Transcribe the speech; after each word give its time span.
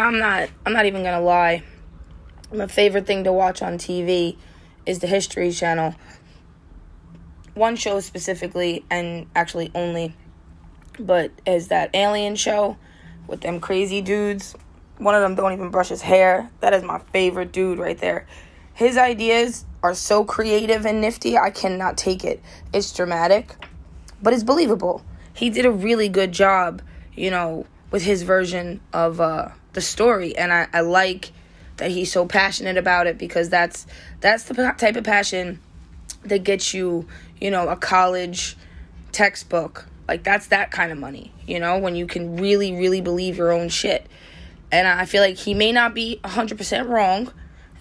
I'm 0.00 0.18
not 0.18 0.48
I'm 0.64 0.72
not 0.72 0.86
even 0.86 1.02
gonna 1.02 1.20
lie. 1.20 1.62
My 2.52 2.66
favorite 2.66 3.06
thing 3.06 3.24
to 3.24 3.32
watch 3.32 3.60
on 3.60 3.74
TV 3.74 4.36
is 4.86 5.00
the 5.00 5.06
History 5.06 5.52
Channel. 5.52 5.94
One 7.54 7.76
show 7.76 8.00
specifically, 8.00 8.84
and 8.90 9.26
actually 9.36 9.70
only, 9.74 10.14
but 10.98 11.30
is 11.46 11.68
that 11.68 11.90
alien 11.94 12.34
show 12.36 12.78
with 13.26 13.42
them 13.42 13.60
crazy 13.60 14.00
dudes. 14.00 14.54
One 14.96 15.14
of 15.14 15.20
them 15.20 15.34
don't 15.34 15.52
even 15.52 15.70
brush 15.70 15.88
his 15.88 16.02
hair. 16.02 16.50
That 16.60 16.72
is 16.72 16.82
my 16.82 16.98
favorite 17.12 17.52
dude 17.52 17.78
right 17.78 17.98
there. 17.98 18.26
His 18.72 18.96
ideas 18.96 19.66
are 19.82 19.94
so 19.94 20.24
creative 20.24 20.86
and 20.86 21.00
nifty, 21.00 21.36
I 21.36 21.50
cannot 21.50 21.98
take 21.98 22.24
it. 22.24 22.42
It's 22.72 22.92
dramatic, 22.92 23.54
but 24.22 24.32
it's 24.32 24.42
believable. 24.44 25.02
He 25.34 25.50
did 25.50 25.66
a 25.66 25.70
really 25.70 26.08
good 26.08 26.32
job, 26.32 26.80
you 27.14 27.30
know, 27.30 27.66
with 27.90 28.04
his 28.04 28.22
version 28.22 28.80
of 28.92 29.20
uh, 29.20 29.50
the 29.72 29.80
story, 29.80 30.36
and 30.36 30.52
I, 30.52 30.68
I 30.72 30.80
like 30.80 31.32
that 31.80 31.90
he's 31.90 32.12
so 32.12 32.26
passionate 32.26 32.76
about 32.76 33.06
it 33.06 33.18
because 33.18 33.48
that's 33.48 33.86
that's 34.20 34.44
the 34.44 34.54
type 34.78 34.96
of 34.96 35.04
passion 35.04 35.60
that 36.24 36.44
gets 36.44 36.74
you, 36.74 37.08
you 37.40 37.50
know, 37.50 37.68
a 37.68 37.76
college 37.76 38.56
textbook. 39.12 39.86
Like 40.06 40.22
that's 40.22 40.48
that 40.48 40.70
kind 40.70 40.92
of 40.92 40.98
money, 40.98 41.32
you 41.46 41.58
know, 41.58 41.78
when 41.78 41.96
you 41.96 42.06
can 42.06 42.36
really 42.36 42.72
really 42.72 43.00
believe 43.00 43.36
your 43.36 43.52
own 43.52 43.68
shit. 43.68 44.06
And 44.72 44.86
I 44.86 45.04
feel 45.04 45.22
like 45.22 45.36
he 45.36 45.52
may 45.52 45.72
not 45.72 45.94
be 45.94 46.20
100% 46.22 46.88
wrong 46.88 47.32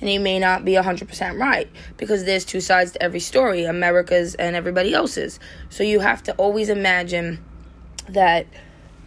and 0.02 0.10
he 0.10 0.18
may 0.18 0.40
not 0.40 0.66
be 0.66 0.72
100% 0.74 1.40
right 1.40 1.70
because 1.98 2.24
there's 2.24 2.46
two 2.46 2.62
sides 2.62 2.94
to 2.94 3.04
every 3.04 3.20
story, 3.20 3.66
America's 3.66 4.34
and 4.36 4.56
everybody 4.56 4.94
else's. 4.94 5.40
So 5.70 5.84
you 5.84 6.00
have 6.00 6.24
to 6.24 6.34
always 6.36 6.70
imagine 6.70 7.44
that 8.08 8.48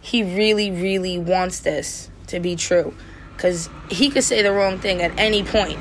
he 0.01 0.23
really 0.23 0.69
really 0.69 1.17
wants 1.17 1.61
this 1.61 2.09
to 2.27 2.39
be 2.39 2.55
true. 2.55 2.93
Because 3.35 3.69
he 3.89 4.09
could 4.09 4.23
say 4.23 4.41
the 4.41 4.51
wrong 4.51 4.79
thing 4.79 5.01
at 5.01 5.17
any 5.19 5.43
point 5.43 5.79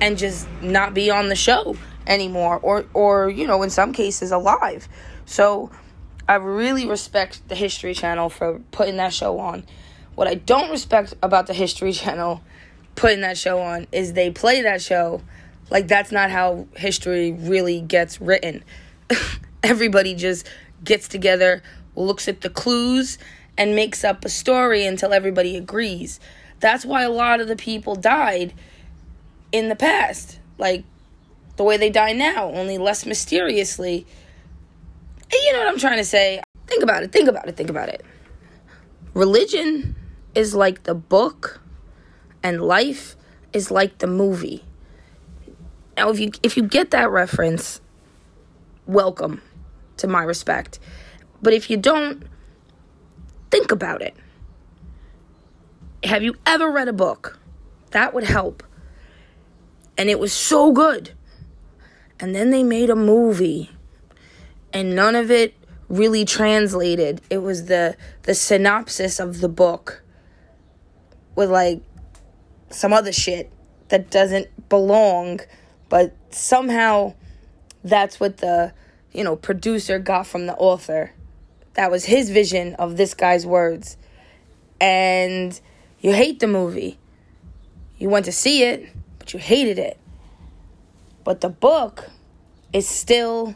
and 0.00 0.16
just 0.16 0.48
not 0.62 0.94
be 0.94 1.10
on 1.10 1.28
the 1.28 1.36
show 1.36 1.76
anymore 2.06 2.58
or 2.62 2.86
or 2.94 3.28
you 3.28 3.46
know 3.46 3.62
in 3.62 3.70
some 3.70 3.92
cases 3.92 4.30
alive. 4.30 4.88
So 5.26 5.70
i 6.28 6.36
really 6.36 6.86
respect 6.86 7.46
the 7.48 7.54
history 7.54 7.94
channel 7.94 8.28
for 8.28 8.60
putting 8.70 8.96
that 8.96 9.12
show 9.12 9.38
on. 9.38 9.64
What 10.14 10.28
i 10.28 10.34
don't 10.34 10.70
respect 10.70 11.14
about 11.22 11.46
the 11.46 11.54
history 11.54 11.92
channel 11.92 12.42
putting 12.94 13.20
that 13.20 13.36
show 13.38 13.60
on 13.60 13.86
is 13.92 14.12
they 14.14 14.30
play 14.30 14.62
that 14.62 14.82
show 14.82 15.22
like 15.70 15.86
that's 15.88 16.10
not 16.10 16.30
how 16.30 16.66
history 16.76 17.32
really 17.32 17.80
gets 17.80 18.20
written. 18.20 18.64
Everybody 19.62 20.14
just 20.14 20.48
gets 20.82 21.06
together 21.08 21.62
looks 21.96 22.28
at 22.28 22.40
the 22.40 22.50
clues 22.50 23.18
and 23.60 23.76
makes 23.76 24.04
up 24.04 24.24
a 24.24 24.28
story 24.30 24.86
until 24.86 25.12
everybody 25.12 25.54
agrees. 25.54 26.18
That's 26.60 26.86
why 26.86 27.02
a 27.02 27.10
lot 27.10 27.40
of 27.40 27.46
the 27.46 27.56
people 27.56 27.94
died 27.94 28.54
in 29.52 29.68
the 29.68 29.76
past. 29.76 30.38
Like 30.56 30.82
the 31.56 31.62
way 31.62 31.76
they 31.76 31.90
die 31.90 32.14
now, 32.14 32.50
only 32.52 32.78
less 32.78 33.04
mysteriously. 33.04 34.06
You 35.30 35.52
know 35.52 35.58
what 35.58 35.68
I'm 35.68 35.78
trying 35.78 35.98
to 35.98 36.06
say? 36.06 36.42
Think 36.66 36.82
about 36.82 37.02
it, 37.02 37.12
think 37.12 37.28
about 37.28 37.48
it, 37.48 37.56
think 37.58 37.68
about 37.68 37.90
it. 37.90 38.02
Religion 39.12 39.94
is 40.34 40.54
like 40.54 40.84
the 40.84 40.94
book 40.94 41.60
and 42.42 42.62
life 42.62 43.14
is 43.52 43.70
like 43.70 43.98
the 43.98 44.06
movie. 44.06 44.64
Now 45.98 46.08
if 46.08 46.18
you 46.18 46.30
if 46.42 46.56
you 46.56 46.62
get 46.62 46.92
that 46.92 47.10
reference, 47.10 47.82
welcome 48.86 49.42
to 49.98 50.08
my 50.08 50.22
respect. 50.22 50.78
But 51.42 51.52
if 51.52 51.68
you 51.68 51.76
don't, 51.76 52.22
Think 53.50 53.72
about 53.72 54.02
it. 54.02 54.14
Have 56.04 56.22
you 56.22 56.36
ever 56.46 56.70
read 56.70 56.88
a 56.88 56.92
book? 56.92 57.38
That 57.90 58.14
would 58.14 58.24
help. 58.24 58.62
And 59.98 60.08
it 60.08 60.18
was 60.18 60.32
so 60.32 60.72
good. 60.72 61.12
And 62.18 62.34
then 62.34 62.50
they 62.50 62.62
made 62.62 62.90
a 62.90 62.96
movie. 62.96 63.70
And 64.72 64.94
none 64.94 65.14
of 65.14 65.30
it 65.30 65.54
really 65.88 66.24
translated. 66.24 67.20
It 67.28 67.38
was 67.38 67.66
the 67.66 67.96
the 68.22 68.34
synopsis 68.34 69.18
of 69.18 69.40
the 69.40 69.48
book 69.48 70.02
with 71.34 71.50
like 71.50 71.82
some 72.70 72.92
other 72.92 73.12
shit 73.12 73.52
that 73.88 74.10
doesn't 74.10 74.68
belong, 74.68 75.40
but 75.88 76.14
somehow 76.30 77.14
that's 77.82 78.20
what 78.20 78.38
the, 78.38 78.72
you 79.12 79.24
know, 79.24 79.36
producer 79.36 79.98
got 79.98 80.26
from 80.26 80.46
the 80.46 80.54
author. 80.54 81.12
That 81.74 81.90
was 81.90 82.04
his 82.04 82.30
vision 82.30 82.74
of 82.74 82.96
this 82.96 83.14
guy's 83.14 83.46
words. 83.46 83.96
And 84.80 85.58
you 86.00 86.12
hate 86.12 86.40
the 86.40 86.46
movie. 86.46 86.98
You 87.98 88.08
went 88.08 88.24
to 88.24 88.32
see 88.32 88.64
it, 88.64 88.88
but 89.18 89.32
you 89.32 89.38
hated 89.38 89.78
it. 89.78 89.98
But 91.22 91.42
the 91.42 91.48
book 91.48 92.10
is 92.72 92.88
still 92.88 93.54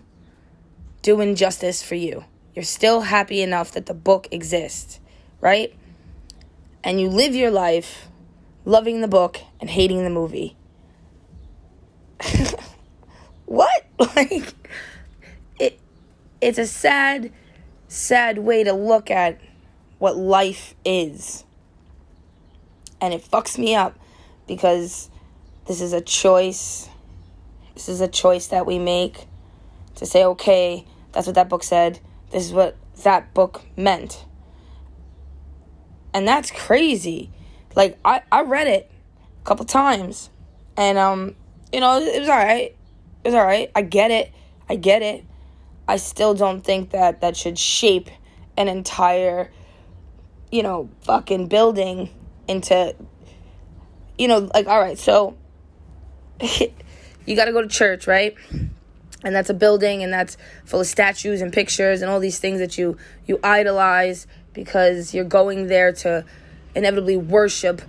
doing 1.03 1.35
justice 1.35 1.83
for 1.83 1.95
you. 1.95 2.25
You're 2.55 2.63
still 2.63 3.01
happy 3.03 3.43
enough 3.43 3.73
that 3.73 3.87
the 3.87 3.95
book 3.95 4.29
exists, 4.31 5.01
right? 5.41 5.75
And 6.83 7.01
you 7.01 7.09
live 7.09 7.35
your 7.35 7.51
life 7.51 8.09
loving 8.65 9.01
the 9.01 9.09
book 9.09 9.41
and 9.61 9.69
hating 9.69 10.05
the 10.05 10.11
movie. 10.11 10.57
what? 13.47 13.71
Like 14.17 14.55
it 15.59 15.79
it's 16.41 16.59
a 16.59 16.67
sad 16.67 17.33
sad 17.95 18.39
way 18.39 18.65
to 18.65 18.73
look 18.73 19.11
at 19.11 19.41
what 19.99 20.17
life 20.17 20.75
is. 20.85 21.45
And 23.01 23.15
it 23.15 23.23
fucks 23.23 23.59
me 23.59 23.75
up 23.75 23.99
because 24.47 25.11
this 25.67 25.81
is 25.81 25.93
a 25.93 26.01
choice. 26.01 26.89
This 27.75 27.89
is 27.89 28.01
a 28.01 28.09
choice 28.09 28.49
that 28.49 28.67
we 28.67 28.79
make 28.79 29.27
to 29.97 30.07
say, 30.07 30.25
okay, 30.25 30.85
that's 31.13 31.27
what 31.27 31.37
that 31.37 31.49
book 31.49 31.63
said. 31.63 32.01
This 32.31 32.45
is 32.45 32.53
what 32.53 32.77
that 33.05 33.33
book 33.35 33.63
meant. 33.77 34.25
And 36.13 36.27
that's 36.27 36.51
crazy. 36.51 37.31
Like 37.75 37.99
I, 38.05 38.23
I 38.31 38.43
read 38.43 38.67
it 38.67 38.91
a 39.41 39.45
couple 39.45 39.65
times. 39.65 40.31
And 40.77 40.99
um, 40.99 41.37
you 41.73 41.81
know, 41.81 41.99
it 41.99 42.21
was 42.21 42.29
alright. 42.29 42.77
It 43.23 43.29
was 43.29 43.35
alright. 43.35 43.71
I 43.75 43.83
get 43.83 44.11
it. 44.11 44.33
I 44.69 44.77
get 44.77 45.03
it. 45.03 45.25
I 45.87 45.97
still 45.97 46.35
don't 46.35 46.63
think 46.63 46.91
that 46.91 47.21
that 47.21 47.37
should 47.37 47.59
shape 47.59 48.09
an 48.57 48.69
entire, 48.69 49.51
you 50.51 50.63
know, 50.63 50.89
fucking 51.03 51.49
building 51.49 52.11
into, 52.49 52.95
you 54.17 54.29
know, 54.29 54.51
like, 54.55 54.67
all 54.67 54.81
right, 54.81 54.99
so 54.99 55.37
you 57.27 57.37
got 57.37 57.47
to 57.47 57.53
go 57.53 57.63
to 57.63 57.69
church, 57.69 58.07
right? 58.07 58.35
And 59.23 59.35
that's 59.35 59.51
a 59.51 59.55
building 59.55 60.03
and 60.03 60.13
that's 60.13 60.37
full 60.65 60.81
of 60.81 60.87
statues 60.87 61.41
and 61.41 61.53
pictures 61.53 62.03
and 62.03 62.11
all 62.11 62.21
these 62.21 62.39
things 62.39 62.59
that 62.59 62.77
you 62.77 62.99
you 63.27 63.41
idolize 63.43 64.27
because 64.53 65.15
you're 65.15 65.25
going 65.25 65.67
there 65.67 65.93
to 65.93 66.25
inevitably 66.75 67.17
worship, 67.17 67.81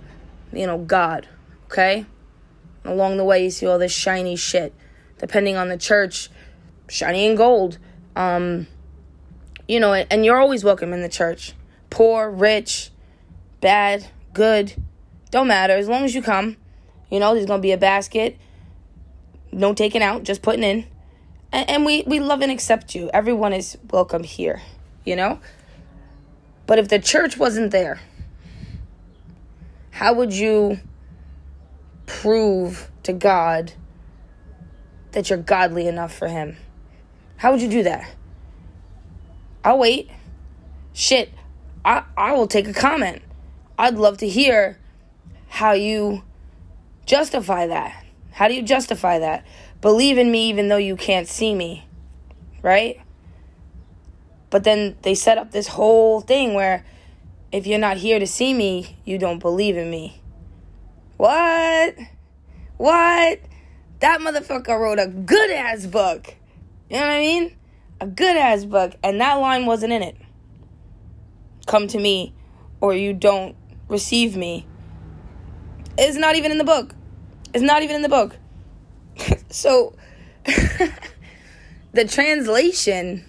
you 0.52 0.66
know, 0.66 0.78
God, 0.78 1.28
okay? 1.66 2.06
Along 2.84 3.16
the 3.16 3.24
way 3.24 3.44
you 3.44 3.50
see 3.50 3.66
all 3.66 3.78
this 3.78 3.92
shiny 3.92 4.36
shit. 4.36 4.72
Depending 5.18 5.56
on 5.56 5.68
the 5.68 5.76
church, 5.76 6.30
shiny 6.88 7.26
and 7.26 7.36
gold. 7.36 7.78
Um, 8.14 8.66
you 9.68 9.80
know, 9.80 9.92
and 9.92 10.24
you're 10.24 10.38
always 10.40 10.64
welcome 10.64 10.92
in 10.92 11.02
the 11.02 11.08
church. 11.08 11.52
Poor, 11.90 12.30
rich, 12.30 12.90
bad, 13.60 14.06
good, 14.32 14.74
don't 15.30 15.48
matter. 15.48 15.74
As 15.74 15.88
long 15.88 16.04
as 16.04 16.14
you 16.14 16.22
come, 16.22 16.56
you 17.10 17.20
know, 17.20 17.34
there's 17.34 17.46
going 17.46 17.58
to 17.58 17.62
be 17.62 17.72
a 17.72 17.78
basket. 17.78 18.38
No 19.52 19.74
taking 19.74 20.02
out, 20.02 20.22
just 20.22 20.42
putting 20.42 20.62
in. 20.62 20.86
And, 21.52 21.70
and 21.70 21.84
we, 21.84 22.04
we 22.06 22.20
love 22.20 22.42
and 22.42 22.52
accept 22.52 22.94
you. 22.94 23.10
Everyone 23.12 23.52
is 23.52 23.76
welcome 23.90 24.22
here, 24.22 24.62
you 25.04 25.16
know? 25.16 25.40
But 26.66 26.78
if 26.78 26.88
the 26.88 26.98
church 26.98 27.36
wasn't 27.36 27.70
there, 27.70 28.00
how 29.90 30.12
would 30.14 30.32
you 30.32 30.80
prove 32.06 32.90
to 33.04 33.12
God 33.12 33.72
that 35.12 35.30
you're 35.30 35.38
godly 35.38 35.86
enough 35.88 36.16
for 36.16 36.28
Him? 36.28 36.56
How 37.36 37.52
would 37.52 37.60
you 37.60 37.68
do 37.68 37.82
that? 37.82 38.08
I'll 39.64 39.78
wait. 39.78 40.10
Shit, 40.92 41.30
I, 41.84 42.04
I 42.16 42.32
will 42.32 42.46
take 42.46 42.68
a 42.68 42.72
comment. 42.72 43.22
I'd 43.78 43.96
love 43.96 44.18
to 44.18 44.28
hear 44.28 44.78
how 45.48 45.72
you 45.72 46.22
justify 47.04 47.66
that. 47.66 48.04
How 48.32 48.48
do 48.48 48.54
you 48.54 48.62
justify 48.62 49.18
that? 49.18 49.46
Believe 49.80 50.18
in 50.18 50.30
me 50.30 50.48
even 50.48 50.68
though 50.68 50.76
you 50.76 50.96
can't 50.96 51.28
see 51.28 51.54
me, 51.54 51.86
right? 52.62 53.00
But 54.50 54.64
then 54.64 54.96
they 55.02 55.14
set 55.14 55.38
up 55.38 55.50
this 55.50 55.68
whole 55.68 56.20
thing 56.20 56.54
where 56.54 56.84
if 57.52 57.66
you're 57.66 57.78
not 57.78 57.96
here 57.96 58.18
to 58.18 58.26
see 58.26 58.52
me, 58.54 58.96
you 59.04 59.18
don't 59.18 59.38
believe 59.38 59.76
in 59.76 59.90
me. 59.90 60.20
What? 61.16 61.96
What? 62.76 63.40
That 64.00 64.20
motherfucker 64.20 64.78
wrote 64.78 64.98
a 64.98 65.06
good 65.06 65.50
ass 65.50 65.86
book. 65.86 66.34
You 66.88 66.96
know 66.96 67.02
what 67.02 67.10
I 67.10 67.20
mean? 67.20 67.56
A 68.00 68.06
good 68.06 68.36
ass 68.36 68.64
book, 68.64 68.94
and 69.02 69.20
that 69.20 69.34
line 69.34 69.66
wasn't 69.66 69.92
in 69.92 70.02
it. 70.02 70.16
Come 71.66 71.88
to 71.88 71.98
me, 71.98 72.34
or 72.80 72.94
you 72.94 73.12
don't 73.12 73.56
receive 73.88 74.36
me 74.36 74.66
is 75.98 76.16
not 76.16 76.36
even 76.36 76.50
in 76.50 76.58
the 76.58 76.64
book. 76.64 76.94
It's 77.54 77.62
not 77.62 77.82
even 77.82 77.96
in 77.96 78.02
the 78.02 78.08
book. 78.08 78.36
so 79.50 79.94
the 81.92 82.04
translation 82.06 83.24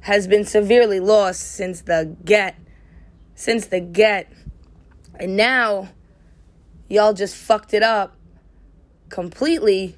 has 0.00 0.26
been 0.26 0.44
severely 0.44 1.00
lost 1.00 1.40
since 1.52 1.82
the 1.82 2.16
get 2.24 2.58
since 3.34 3.66
the 3.66 3.80
get 3.80 4.30
and 5.18 5.36
now 5.36 5.88
y'all 6.88 7.12
just 7.12 7.34
fucked 7.34 7.74
it 7.74 7.82
up 7.82 8.16
completely 9.08 9.96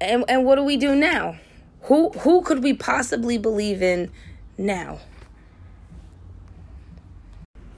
and 0.00 0.24
and 0.28 0.44
what 0.44 0.56
do 0.56 0.64
we 0.64 0.76
do 0.76 0.94
now? 0.94 1.38
Who 1.82 2.10
who 2.10 2.42
could 2.42 2.62
we 2.62 2.74
possibly 2.74 3.38
believe 3.38 3.82
in 3.82 4.10
now? 4.58 4.98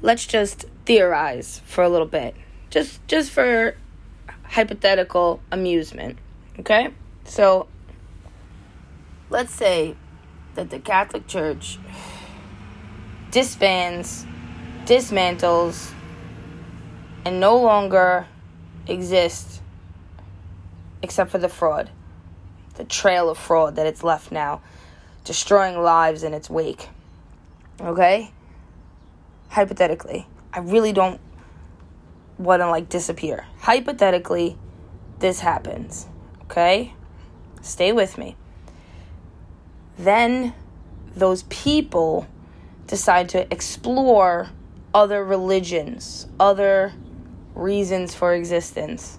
Let's 0.00 0.26
just 0.26 0.66
theorize 0.84 1.60
for 1.66 1.82
a 1.82 1.88
little 1.88 2.06
bit. 2.06 2.34
Just 2.70 3.06
just 3.08 3.30
for 3.30 3.76
hypothetical 4.44 5.40
amusement 5.52 6.18
okay? 6.58 6.88
So 7.24 7.68
let's 9.30 9.52
say 9.52 9.96
that 10.54 10.70
the 10.70 10.78
catholic 10.78 11.26
church 11.26 11.78
disbands 13.30 14.26
dismantles 14.84 15.92
and 17.24 17.38
no 17.40 17.56
longer 17.58 18.26
exists 18.86 19.60
except 21.02 21.30
for 21.30 21.38
the 21.38 21.48
fraud 21.48 21.90
the 22.78 22.84
trail 22.84 23.28
of 23.28 23.36
fraud 23.36 23.76
that 23.76 23.86
it's 23.86 24.02
left 24.02 24.32
now 24.32 24.60
destroying 25.24 25.78
lives 25.80 26.22
in 26.22 26.32
its 26.32 26.48
wake 26.48 26.88
okay 27.80 28.32
hypothetically 29.50 30.26
i 30.52 30.58
really 30.58 30.92
don't 30.92 31.20
want 32.38 32.62
to 32.62 32.70
like 32.70 32.88
disappear. 32.88 33.46
Hypothetically, 33.60 34.56
this 35.18 35.40
happens. 35.40 36.06
Okay? 36.44 36.94
Stay 37.60 37.92
with 37.92 38.16
me. 38.16 38.36
Then 39.98 40.54
those 41.14 41.42
people 41.44 42.26
decide 42.86 43.28
to 43.30 43.52
explore 43.52 44.50
other 44.94 45.24
religions, 45.24 46.26
other 46.38 46.94
reasons 47.54 48.14
for 48.14 48.32
existence, 48.32 49.18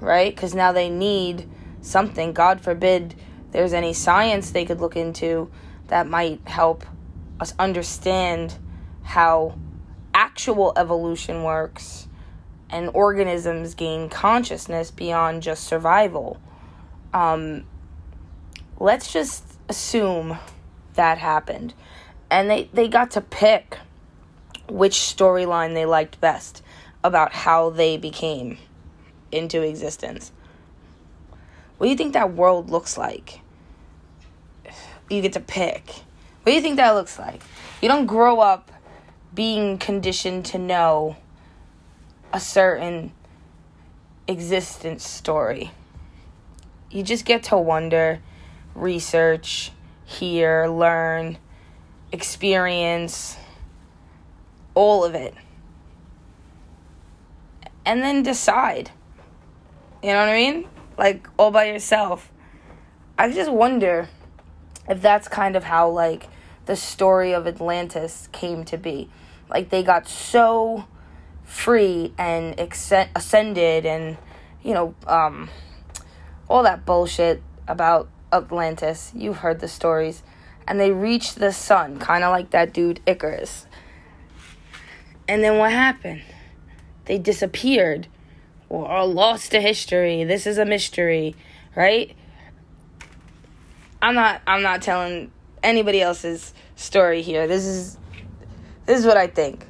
right? 0.00 0.34
Because 0.34 0.54
now 0.54 0.72
they 0.72 0.90
need 0.90 1.48
something. 1.80 2.32
God 2.32 2.60
forbid 2.60 3.14
there's 3.52 3.72
any 3.72 3.92
science 3.92 4.50
they 4.50 4.64
could 4.64 4.80
look 4.80 4.96
into 4.96 5.50
that 5.88 6.06
might 6.06 6.40
help 6.46 6.84
us 7.40 7.54
understand 7.58 8.56
how 9.02 9.56
actual 10.12 10.72
evolution 10.76 11.42
works 11.42 12.08
and 12.70 12.90
organisms 12.92 13.74
gain 13.74 14.08
consciousness 14.08 14.90
beyond 14.90 15.42
just 15.42 15.64
survival. 15.64 16.38
Um, 17.14 17.64
let's 18.78 19.12
just 19.12 19.44
assume 19.68 20.38
that 20.94 21.18
happened. 21.18 21.72
And 22.30 22.50
they, 22.50 22.68
they 22.72 22.88
got 22.88 23.12
to 23.12 23.20
pick 23.20 23.78
which 24.68 24.94
storyline 24.94 25.72
they 25.72 25.86
liked 25.86 26.20
best 26.20 26.62
about 27.02 27.32
how 27.32 27.70
they 27.70 27.96
became 27.96 28.58
into 29.32 29.62
existence. 29.62 30.32
What 31.78 31.86
do 31.86 31.90
you 31.90 31.96
think 31.96 32.12
that 32.12 32.34
world 32.34 32.70
looks 32.70 32.98
like? 32.98 33.40
You 35.08 35.22
get 35.22 35.32
to 35.34 35.40
pick. 35.40 35.86
What 36.42 36.46
do 36.46 36.52
you 36.52 36.60
think 36.60 36.76
that 36.76 36.90
looks 36.90 37.18
like? 37.18 37.40
You 37.80 37.88
don't 37.88 38.06
grow 38.06 38.40
up 38.40 38.70
being 39.32 39.78
conditioned 39.78 40.44
to 40.46 40.58
know 40.58 41.16
a 42.32 42.40
certain 42.40 43.12
existence 44.26 45.06
story. 45.06 45.70
You 46.90 47.02
just 47.02 47.24
get 47.24 47.44
to 47.44 47.56
wonder, 47.56 48.20
research, 48.74 49.70
hear, 50.04 50.66
learn, 50.66 51.38
experience, 52.10 53.36
all 54.74 55.04
of 55.04 55.14
it. 55.14 55.34
And 57.84 58.02
then 58.02 58.22
decide. 58.22 58.90
You 60.02 60.10
know 60.10 60.20
what 60.20 60.28
I 60.28 60.34
mean? 60.34 60.68
Like 60.98 61.28
all 61.38 61.50
by 61.50 61.66
yourself. 61.66 62.30
I 63.16 63.30
just 63.30 63.50
wonder 63.50 64.08
if 64.88 65.00
that's 65.00 65.28
kind 65.28 65.56
of 65.56 65.64
how 65.64 65.88
like 65.88 66.28
the 66.66 66.76
story 66.76 67.32
of 67.32 67.46
Atlantis 67.46 68.28
came 68.32 68.64
to 68.66 68.76
be. 68.76 69.08
Like 69.48 69.70
they 69.70 69.82
got 69.82 70.08
so 70.08 70.84
free 71.44 72.12
and 72.18 72.58
ascended 72.60 73.86
and 73.86 74.18
you 74.62 74.74
know 74.74 74.94
um, 75.06 75.48
all 76.48 76.62
that 76.64 76.84
bullshit 76.84 77.42
about 77.66 78.08
Atlantis. 78.32 79.12
You've 79.14 79.38
heard 79.38 79.60
the 79.60 79.68
stories. 79.68 80.22
And 80.66 80.78
they 80.78 80.90
reached 80.90 81.36
the 81.36 81.52
sun, 81.52 81.98
kind 81.98 82.24
of 82.24 82.30
like 82.30 82.50
that 82.50 82.74
dude 82.74 83.00
Icarus. 83.06 83.66
And 85.26 85.42
then 85.42 85.58
what 85.58 85.72
happened? 85.72 86.22
They 87.06 87.18
disappeared 87.18 88.06
or 88.68 89.06
lost 89.06 89.52
to 89.52 89.60
history. 89.60 90.24
This 90.24 90.46
is 90.46 90.58
a 90.58 90.64
mystery, 90.64 91.34
right? 91.74 92.14
I'm 94.00 94.14
not 94.14 94.42
I'm 94.46 94.62
not 94.62 94.82
telling 94.82 95.32
anybody 95.62 96.00
else's 96.00 96.54
story 96.76 97.22
here. 97.22 97.46
This 97.46 97.64
is 97.64 97.98
this 98.86 98.98
is 99.00 99.06
what 99.06 99.16
I 99.16 99.26
think. 99.26 99.66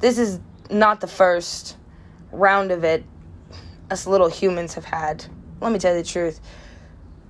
This 0.00 0.18
is 0.18 0.40
not 0.70 1.00
the 1.00 1.06
first 1.06 1.76
round 2.32 2.72
of 2.72 2.82
it 2.84 3.04
us 3.92 4.06
little 4.06 4.28
humans 4.28 4.74
have 4.74 4.86
had. 4.86 5.24
Let 5.60 5.70
me 5.70 5.78
tell 5.78 5.94
you 5.94 6.02
the 6.02 6.08
truth. 6.08 6.40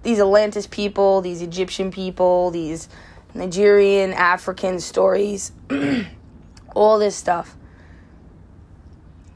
These 0.02 0.20
Atlantis 0.20 0.66
people, 0.66 1.20
these 1.20 1.42
Egyptian 1.42 1.90
people, 1.90 2.50
these 2.50 2.88
Nigerian, 3.34 4.12
African 4.12 4.80
stories, 4.80 5.52
all 6.74 6.98
this 6.98 7.16
stuff. 7.16 7.56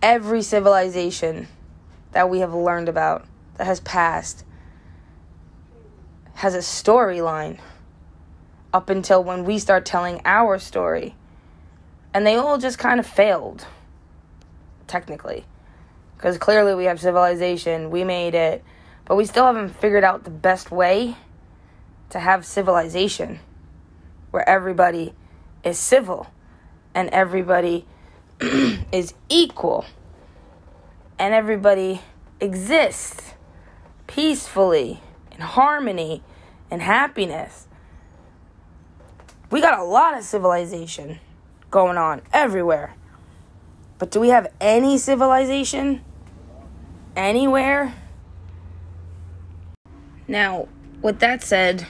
Every 0.06 0.40
civilization 0.40 1.48
that 2.12 2.30
we 2.30 2.38
have 2.38 2.54
learned 2.54 2.88
about 2.88 3.26
that 3.56 3.66
has 3.66 3.80
passed 3.80 4.44
has 6.34 6.54
a 6.54 6.58
storyline 6.58 7.58
up 8.72 8.88
until 8.88 9.24
when 9.24 9.44
we 9.44 9.58
start 9.58 9.84
telling 9.84 10.20
our 10.24 10.60
story. 10.60 11.16
And 12.14 12.24
they 12.24 12.36
all 12.36 12.56
just 12.56 12.78
kind 12.78 13.00
of 13.00 13.06
failed 13.06 13.66
technically. 14.86 15.44
Because 16.16 16.38
clearly 16.38 16.76
we 16.76 16.84
have 16.84 17.00
civilization, 17.00 17.90
we 17.90 18.04
made 18.04 18.36
it, 18.36 18.62
but 19.06 19.16
we 19.16 19.24
still 19.24 19.46
haven't 19.46 19.70
figured 19.70 20.04
out 20.04 20.22
the 20.22 20.30
best 20.30 20.70
way 20.70 21.16
to 22.10 22.20
have 22.20 22.46
civilization 22.46 23.40
where 24.30 24.48
everybody 24.48 25.14
is 25.64 25.76
civil 25.76 26.28
and 26.94 27.08
everybody 27.08 27.86
is 28.92 29.14
equal 29.28 29.84
and 31.18 31.34
everybody 31.34 32.00
exists 32.40 33.34
peacefully 34.06 35.00
in 35.32 35.40
harmony 35.40 36.22
and 36.70 36.82
happiness. 36.82 37.66
We 39.50 39.60
got 39.60 39.78
a 39.78 39.84
lot 39.84 40.16
of 40.16 40.24
civilization 40.24 41.18
going 41.70 41.96
on 41.96 42.22
everywhere. 42.32 42.94
But 43.98 44.10
do 44.10 44.20
we 44.20 44.28
have 44.28 44.48
any 44.60 44.98
civilization 44.98 46.04
anywhere? 47.14 47.94
Now, 50.28 50.68
with 51.00 51.20
that 51.20 51.42
said, 51.42 51.86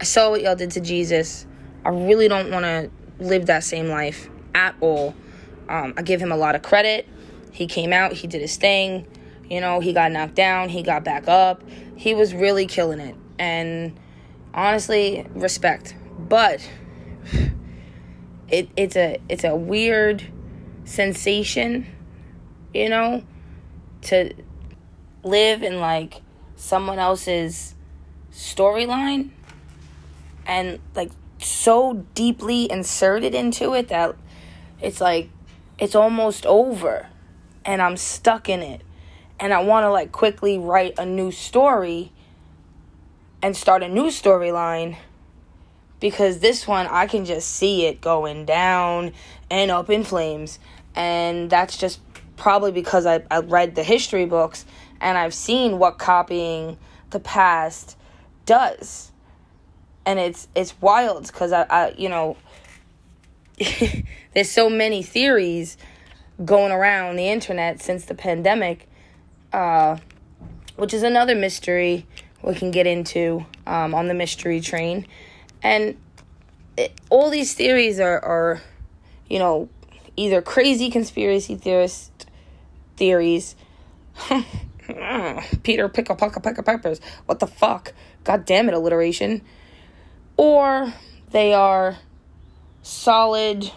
I 0.00 0.04
saw 0.04 0.30
what 0.30 0.42
y'all 0.42 0.56
did 0.56 0.72
to 0.72 0.80
Jesus. 0.80 1.46
I 1.84 1.90
really 1.90 2.28
don't 2.28 2.50
want 2.50 2.64
to 2.64 2.90
live 3.18 3.46
that 3.46 3.64
same 3.64 3.88
life 3.88 4.28
at 4.54 4.74
all. 4.80 5.14
Um, 5.68 5.94
I 5.96 6.02
give 6.02 6.20
him 6.20 6.32
a 6.32 6.36
lot 6.36 6.54
of 6.54 6.62
credit. 6.62 7.08
He 7.52 7.66
came 7.66 7.92
out, 7.92 8.12
he 8.12 8.26
did 8.26 8.40
his 8.40 8.56
thing. 8.56 9.06
You 9.48 9.60
know, 9.60 9.80
he 9.80 9.92
got 9.92 10.12
knocked 10.12 10.34
down, 10.34 10.68
he 10.68 10.82
got 10.82 11.04
back 11.04 11.28
up. 11.28 11.62
He 11.96 12.14
was 12.14 12.34
really 12.34 12.66
killing 12.66 13.00
it. 13.00 13.16
And 13.38 13.98
honestly, 14.54 15.26
respect. 15.34 15.94
But 16.18 16.68
it, 18.48 18.68
it's 18.76 18.96
a 18.96 19.18
it's 19.28 19.44
a 19.44 19.56
weird 19.56 20.24
sensation, 20.84 21.86
you 22.72 22.88
know, 22.88 23.22
to 24.02 24.32
live 25.22 25.62
in 25.62 25.80
like 25.80 26.22
someone 26.56 26.98
else's 26.98 27.74
storyline 28.32 29.30
and 30.46 30.78
like 30.94 31.10
so 31.38 32.04
deeply 32.14 32.70
inserted 32.70 33.34
into 33.34 33.74
it 33.74 33.88
that 33.88 34.16
it's 34.80 35.00
like 35.00 35.30
it's 35.78 35.94
almost 35.94 36.46
over 36.46 37.06
and 37.64 37.80
I'm 37.80 37.96
stuck 37.96 38.48
in 38.48 38.62
it 38.62 38.82
and 39.40 39.52
I 39.52 39.62
want 39.62 39.84
to 39.84 39.90
like 39.90 40.12
quickly 40.12 40.58
write 40.58 40.98
a 40.98 41.06
new 41.06 41.30
story 41.30 42.12
and 43.42 43.56
start 43.56 43.82
a 43.82 43.88
new 43.88 44.06
storyline 44.06 44.96
because 46.00 46.40
this 46.40 46.66
one 46.66 46.86
I 46.86 47.06
can 47.06 47.24
just 47.24 47.50
see 47.50 47.86
it 47.86 48.00
going 48.00 48.44
down 48.44 49.12
and 49.50 49.70
up 49.70 49.90
in 49.90 50.04
flames. 50.04 50.58
And 50.94 51.50
that's 51.50 51.76
just 51.76 52.00
probably 52.36 52.72
because 52.72 53.06
I, 53.06 53.22
I 53.30 53.40
read 53.40 53.74
the 53.74 53.82
history 53.82 54.26
books 54.26 54.64
and 55.00 55.16
I've 55.16 55.34
seen 55.34 55.78
what 55.78 55.98
copying 55.98 56.78
the 57.10 57.20
past 57.20 57.96
does. 58.46 59.12
And 60.06 60.18
it's 60.18 60.48
it's 60.54 60.80
wild 60.80 61.26
because 61.26 61.52
I, 61.52 61.66
I 61.68 61.94
you 61.96 62.08
know 62.08 62.36
there's 64.34 64.50
so 64.50 64.68
many 64.70 65.02
theories 65.02 65.76
going 66.44 66.72
around 66.72 67.16
the 67.16 67.28
internet 67.28 67.82
since 67.82 68.04
the 68.04 68.14
pandemic, 68.14 68.88
uh, 69.52 69.96
which 70.76 70.94
is 70.94 71.02
another 71.02 71.34
mystery 71.34 72.06
we 72.42 72.54
can 72.54 72.70
get 72.70 72.86
into 72.86 73.44
um, 73.66 73.94
on 73.94 74.06
the 74.08 74.14
mystery 74.14 74.60
train. 74.60 75.06
And 75.62 75.96
it, 76.76 76.92
all 77.10 77.30
these 77.30 77.54
theories 77.54 77.98
are, 77.98 78.24
are, 78.24 78.62
you 79.28 79.38
know, 79.38 79.68
either 80.16 80.40
crazy 80.40 80.90
conspiracy 80.90 81.56
theorist 81.56 82.26
theories. 82.96 83.56
Peter 85.62 85.88
Pick 85.88 86.06
Pickle 86.06 86.16
Pucka 86.16 86.42
Pucka 86.42 86.64
Peppers. 86.64 87.00
What 87.26 87.40
the 87.40 87.46
fuck? 87.46 87.92
God 88.24 88.44
damn 88.44 88.68
it, 88.68 88.74
alliteration. 88.74 89.42
Or 90.36 90.92
they 91.30 91.52
are 91.52 91.96
solid, 92.82 93.70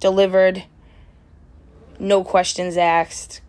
delivered, 0.00 0.64
no 1.98 2.24
questions 2.24 2.76
asked. 2.76 3.40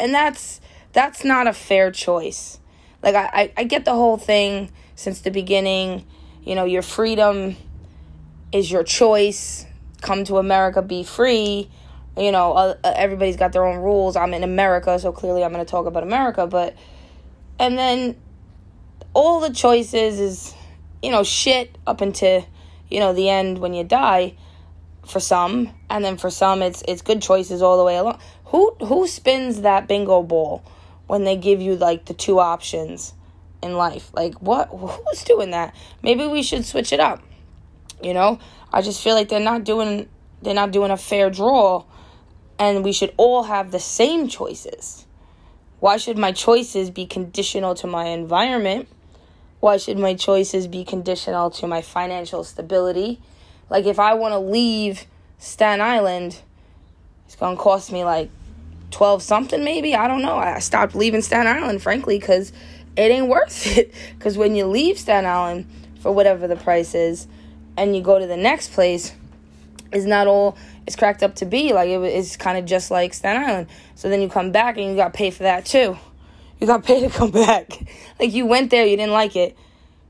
And 0.00 0.14
that's 0.14 0.60
that's 0.92 1.24
not 1.24 1.46
a 1.46 1.52
fair 1.52 1.90
choice. 1.90 2.58
Like 3.02 3.14
I, 3.14 3.30
I, 3.32 3.52
I 3.58 3.64
get 3.64 3.84
the 3.84 3.94
whole 3.94 4.16
thing 4.16 4.70
since 4.94 5.20
the 5.20 5.30
beginning. 5.30 6.06
You 6.42 6.54
know, 6.54 6.64
your 6.64 6.82
freedom 6.82 7.56
is 8.52 8.70
your 8.70 8.84
choice. 8.84 9.66
Come 10.00 10.24
to 10.24 10.38
America, 10.38 10.82
be 10.82 11.02
free. 11.02 11.68
You 12.16 12.32
know, 12.32 12.52
uh, 12.52 12.74
uh 12.82 12.92
everybody's 12.96 13.36
got 13.36 13.52
their 13.52 13.64
own 13.64 13.78
rules. 13.78 14.16
I'm 14.16 14.34
in 14.34 14.42
America, 14.42 14.98
so 14.98 15.12
clearly 15.12 15.44
I'm 15.44 15.52
going 15.52 15.64
to 15.64 15.70
talk 15.70 15.86
about 15.86 16.02
America. 16.02 16.46
But, 16.46 16.76
and 17.58 17.78
then 17.78 18.16
all 19.14 19.40
the 19.40 19.50
choices 19.50 20.20
is, 20.20 20.54
you 21.02 21.10
know, 21.10 21.22
shit 21.22 21.76
up 21.86 22.02
into, 22.02 22.44
you 22.90 23.00
know, 23.00 23.12
the 23.12 23.28
end 23.28 23.58
when 23.58 23.74
you 23.74 23.84
die 23.84 24.34
for 25.06 25.20
some, 25.20 25.70
and 25.88 26.04
then 26.04 26.16
for 26.16 26.30
some 26.30 26.62
it's 26.62 26.82
it's 26.86 27.02
good 27.02 27.22
choices 27.22 27.62
all 27.62 27.78
the 27.78 27.84
way 27.84 27.96
along. 27.96 28.18
Who 28.46 28.74
who 28.80 29.06
spins 29.06 29.62
that 29.62 29.88
bingo 29.88 30.22
ball 30.22 30.62
when 31.06 31.24
they 31.24 31.36
give 31.36 31.60
you 31.60 31.76
like 31.76 32.06
the 32.06 32.14
two 32.14 32.38
options 32.38 33.14
in 33.62 33.74
life? 33.74 34.10
Like 34.14 34.34
what 34.40 34.68
who's 34.68 35.24
doing 35.24 35.50
that? 35.50 35.74
Maybe 36.02 36.26
we 36.26 36.42
should 36.42 36.64
switch 36.64 36.92
it 36.92 37.00
up. 37.00 37.22
You 38.02 38.14
know? 38.14 38.38
I 38.72 38.82
just 38.82 39.02
feel 39.02 39.14
like 39.14 39.28
they're 39.28 39.40
not 39.40 39.64
doing 39.64 40.08
they're 40.42 40.54
not 40.54 40.70
doing 40.70 40.90
a 40.90 40.96
fair 40.96 41.30
draw 41.30 41.84
and 42.58 42.84
we 42.84 42.92
should 42.92 43.12
all 43.16 43.44
have 43.44 43.70
the 43.70 43.80
same 43.80 44.28
choices. 44.28 45.06
Why 45.80 45.96
should 45.96 46.18
my 46.18 46.32
choices 46.32 46.90
be 46.90 47.06
conditional 47.06 47.74
to 47.76 47.86
my 47.86 48.06
environment? 48.06 48.88
Why 49.60 49.76
should 49.76 49.98
my 49.98 50.14
choices 50.14 50.66
be 50.66 50.84
conditional 50.84 51.50
to 51.50 51.66
my 51.66 51.82
financial 51.82 52.44
stability? 52.44 53.20
Like 53.70 53.86
if 53.86 53.98
I 53.98 54.14
want 54.14 54.32
to 54.32 54.38
leave 54.38 55.04
Staten 55.38 55.80
Island, 55.80 56.40
it's 57.26 57.36
going 57.36 57.56
to 57.56 57.62
cost 57.62 57.92
me 57.92 58.04
like 58.04 58.30
12 58.92 59.22
something 59.22 59.64
maybe. 59.64 59.94
I 59.94 60.08
don't 60.08 60.22
know. 60.22 60.36
I 60.36 60.60
stopped 60.60 60.94
leaving 60.94 61.22
Staten 61.22 61.46
Island 61.46 61.82
frankly 61.82 62.18
cuz 62.18 62.52
it 62.96 63.10
ain't 63.10 63.28
worth 63.28 63.66
it 63.76 63.92
cuz 64.20 64.38
when 64.38 64.54
you 64.54 64.66
leave 64.66 64.98
Staten 64.98 65.26
Island 65.26 65.66
for 66.00 66.12
whatever 66.12 66.46
the 66.46 66.56
price 66.56 66.94
is 66.94 67.26
and 67.76 67.96
you 67.96 68.02
go 68.02 68.18
to 68.18 68.26
the 68.26 68.36
next 68.36 68.72
place 68.72 69.12
it's 69.92 70.04
not 70.04 70.26
all 70.26 70.56
it's 70.86 70.96
cracked 70.96 71.22
up 71.22 71.34
to 71.36 71.44
be. 71.44 71.72
Like 71.72 71.88
it 71.88 72.00
is 72.00 72.36
kind 72.36 72.58
of 72.58 72.64
just 72.64 72.90
like 72.90 73.12
Staten 73.12 73.42
Island. 73.42 73.66
So 73.94 74.08
then 74.08 74.22
you 74.22 74.28
come 74.28 74.52
back 74.52 74.76
and 74.76 74.86
you 74.86 74.96
got 74.96 75.12
to 75.12 75.16
pay 75.16 75.30
for 75.30 75.42
that 75.42 75.66
too. 75.66 75.98
You 76.60 76.66
got 76.66 76.84
paid 76.84 77.00
to 77.00 77.10
come 77.10 77.30
back. 77.32 77.72
like 78.18 78.32
you 78.32 78.46
went 78.46 78.70
there, 78.70 78.84
you 78.84 78.96
didn't 78.96 79.12
like 79.12 79.36
it, 79.36 79.56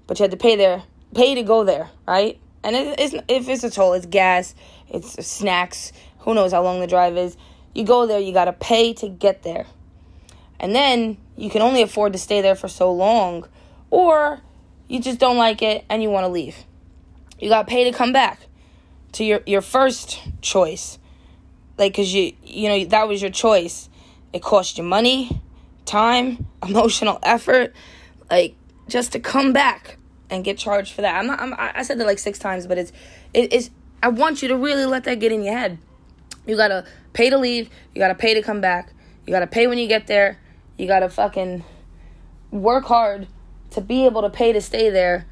but 0.07 0.19
you 0.19 0.25
had 0.25 0.31
to 0.31 0.37
pay 0.37 0.57
there, 0.57 0.83
pay 1.15 1.35
to 1.35 1.43
go 1.43 1.65
there, 1.65 1.91
right? 2.07 2.39
And 2.63 2.75
it, 2.75 2.99
it's 2.99 3.15
if 3.29 3.49
it's 3.49 3.65
a 3.65 3.71
toll, 3.71 3.93
it's 3.93 4.07
gas, 4.07 4.55
it's 4.89 5.27
snacks. 5.27 5.93
Who 6.21 6.35
knows 6.35 6.53
how 6.53 6.63
long 6.63 6.81
the 6.81 6.87
drive 6.87 7.17
is? 7.17 7.37
You 7.75 7.85
go 7.85 8.07
there, 8.07 8.19
you 8.19 8.33
gotta 8.33 8.53
pay 8.53 8.93
to 8.95 9.09
get 9.09 9.43
there, 9.43 9.67
and 10.59 10.75
then 10.75 11.19
you 11.37 11.51
can 11.51 11.63
only 11.63 11.83
afford 11.83 12.13
to 12.15 12.19
stay 12.19 12.41
there 12.41 12.57
for 12.57 12.69
so 12.69 12.93
long, 12.93 13.47
or 13.91 14.41
you 14.89 15.01
just 15.01 15.19
don't 15.19 15.37
like 15.37 15.63
it 15.63 15.85
and 15.89 16.03
you 16.03 16.11
want 16.11 16.25
to 16.25 16.29
leave. 16.29 16.57
You 17.39 17.49
gotta 17.49 17.69
pay 17.69 17.85
to 17.85 17.97
come 17.97 18.13
back 18.13 18.41
to 19.13 19.25
your 19.25 19.41
your 19.47 19.61
first 19.61 20.21
choice, 20.41 20.99
like 21.77 21.95
cause 21.95 22.13
you 22.13 22.33
you 22.43 22.69
know 22.69 22.85
that 22.87 23.07
was 23.07 23.23
your 23.23 23.31
choice. 23.31 23.89
It 24.33 24.43
cost 24.43 24.77
you 24.77 24.85
money, 24.85 25.41
time, 25.89 26.47
emotional 26.63 27.19
effort, 27.23 27.75
like 28.31 28.55
just 28.89 29.13
to 29.13 29.21
come 29.21 29.53
back 29.53 29.99
and 30.31 30.45
get 30.45 30.59
charged 30.59 30.93
for 30.93 31.03
that. 31.03 31.17
I'm 31.17 31.27
not. 31.27 31.41
I'm, 31.41 31.55
I 31.59 31.83
said 31.83 31.99
that 31.99 32.07
like 32.07 32.19
six 32.19 32.39
times, 32.39 32.67
but 32.67 32.79
it's 32.79 32.93
it 33.35 33.53
is. 33.53 33.71
I 34.03 34.09
want 34.09 34.43
you 34.43 34.49
to 34.49 34.57
really 34.57 34.87
let 34.87 35.05
that 35.05 35.19
get 35.19 35.33
in 35.33 35.43
your 35.43 35.57
head. 35.57 35.79
You 36.47 36.57
gotta 36.57 36.87
pay 37.13 37.31
to 37.31 37.39
leave. 37.39 37.69
You 37.95 37.99
gotta 37.99 38.15
pay 38.15 38.35
to 38.35 38.43
come 38.43 38.61
back. 38.61 38.93
You 39.27 39.33
gotta 39.33 39.47
pay 39.47 39.67
when 39.67 39.79
you 39.79 39.89
get 39.89 40.07
there. 40.07 40.39
You 40.77 40.87
gotta 40.87 41.09
fucking 41.09 41.65
work 42.51 42.85
hard 42.85 43.27
to 43.71 43.81
be 43.81 44.07
able 44.07 44.23
to 44.23 44.31
pay 44.31 44.53
to 44.53 44.61
stay 44.61 44.91
there, 44.91 45.27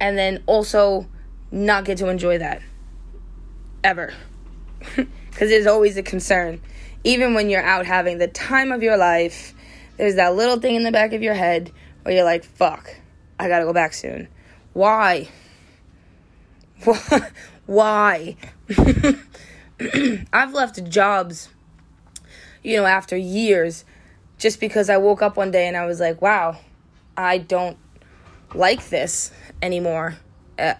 and 0.00 0.16
then 0.16 0.42
also 0.46 1.06
not 1.50 1.84
get 1.84 1.98
to 1.98 2.08
enjoy 2.08 2.38
that 2.38 2.62
ever, 3.84 4.12
because 4.96 5.50
there's 5.50 5.66
always 5.66 5.96
a 5.96 6.02
concern. 6.02 6.60
Even 7.04 7.34
when 7.34 7.50
you're 7.50 7.62
out 7.62 7.86
having 7.86 8.18
the 8.18 8.26
time 8.26 8.72
of 8.72 8.82
your 8.82 8.96
life, 8.96 9.54
there's 9.96 10.16
that 10.16 10.34
little 10.34 10.58
thing 10.58 10.74
in 10.74 10.82
the 10.82 10.92
back 10.92 11.12
of 11.12 11.22
your 11.22 11.34
head 11.34 11.72
where 12.02 12.14
you're 12.14 12.24
like, 12.24 12.44
"Fuck." 12.44 12.96
I 13.38 13.48
gotta 13.48 13.64
go 13.64 13.72
back 13.72 13.92
soon. 13.92 14.28
Why? 14.72 15.28
Why? 17.66 18.36
I've 20.32 20.54
left 20.54 20.88
jobs, 20.88 21.50
you 22.62 22.76
know, 22.76 22.86
after 22.86 23.16
years 23.16 23.84
just 24.38 24.60
because 24.60 24.90
I 24.90 24.96
woke 24.96 25.22
up 25.22 25.36
one 25.36 25.50
day 25.50 25.66
and 25.66 25.76
I 25.76 25.86
was 25.86 26.00
like, 26.00 26.20
wow, 26.20 26.58
I 27.16 27.38
don't 27.38 27.76
like 28.54 28.88
this 28.88 29.32
anymore. 29.62 30.16
Uh, 30.58 30.74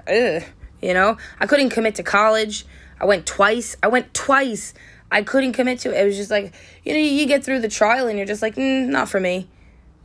you 0.81 0.95
know, 0.95 1.17
I 1.41 1.47
couldn't 1.47 1.71
commit 1.71 1.97
to 1.97 2.03
college. 2.03 2.67
I 3.01 3.05
went 3.05 3.27
twice. 3.27 3.77
I 3.83 3.89
went 3.89 4.15
twice. 4.15 4.73
I 5.11 5.23
couldn't 5.23 5.53
commit 5.53 5.81
to 5.81 5.95
it. 5.95 6.01
It 6.01 6.05
was 6.05 6.17
just 6.17 6.31
like, 6.31 6.53
you 6.85 6.93
know, 6.93 6.99
you 6.99 7.27
get 7.27 7.45
through 7.45 7.61
the 7.61 7.69
trial 7.69 8.09
and 8.09 8.19
you're 8.19 8.27
just 8.27 8.43
like, 8.43 8.57
mm, 8.57 8.89
not 8.89 9.09
for 9.09 9.21
me. 9.21 9.49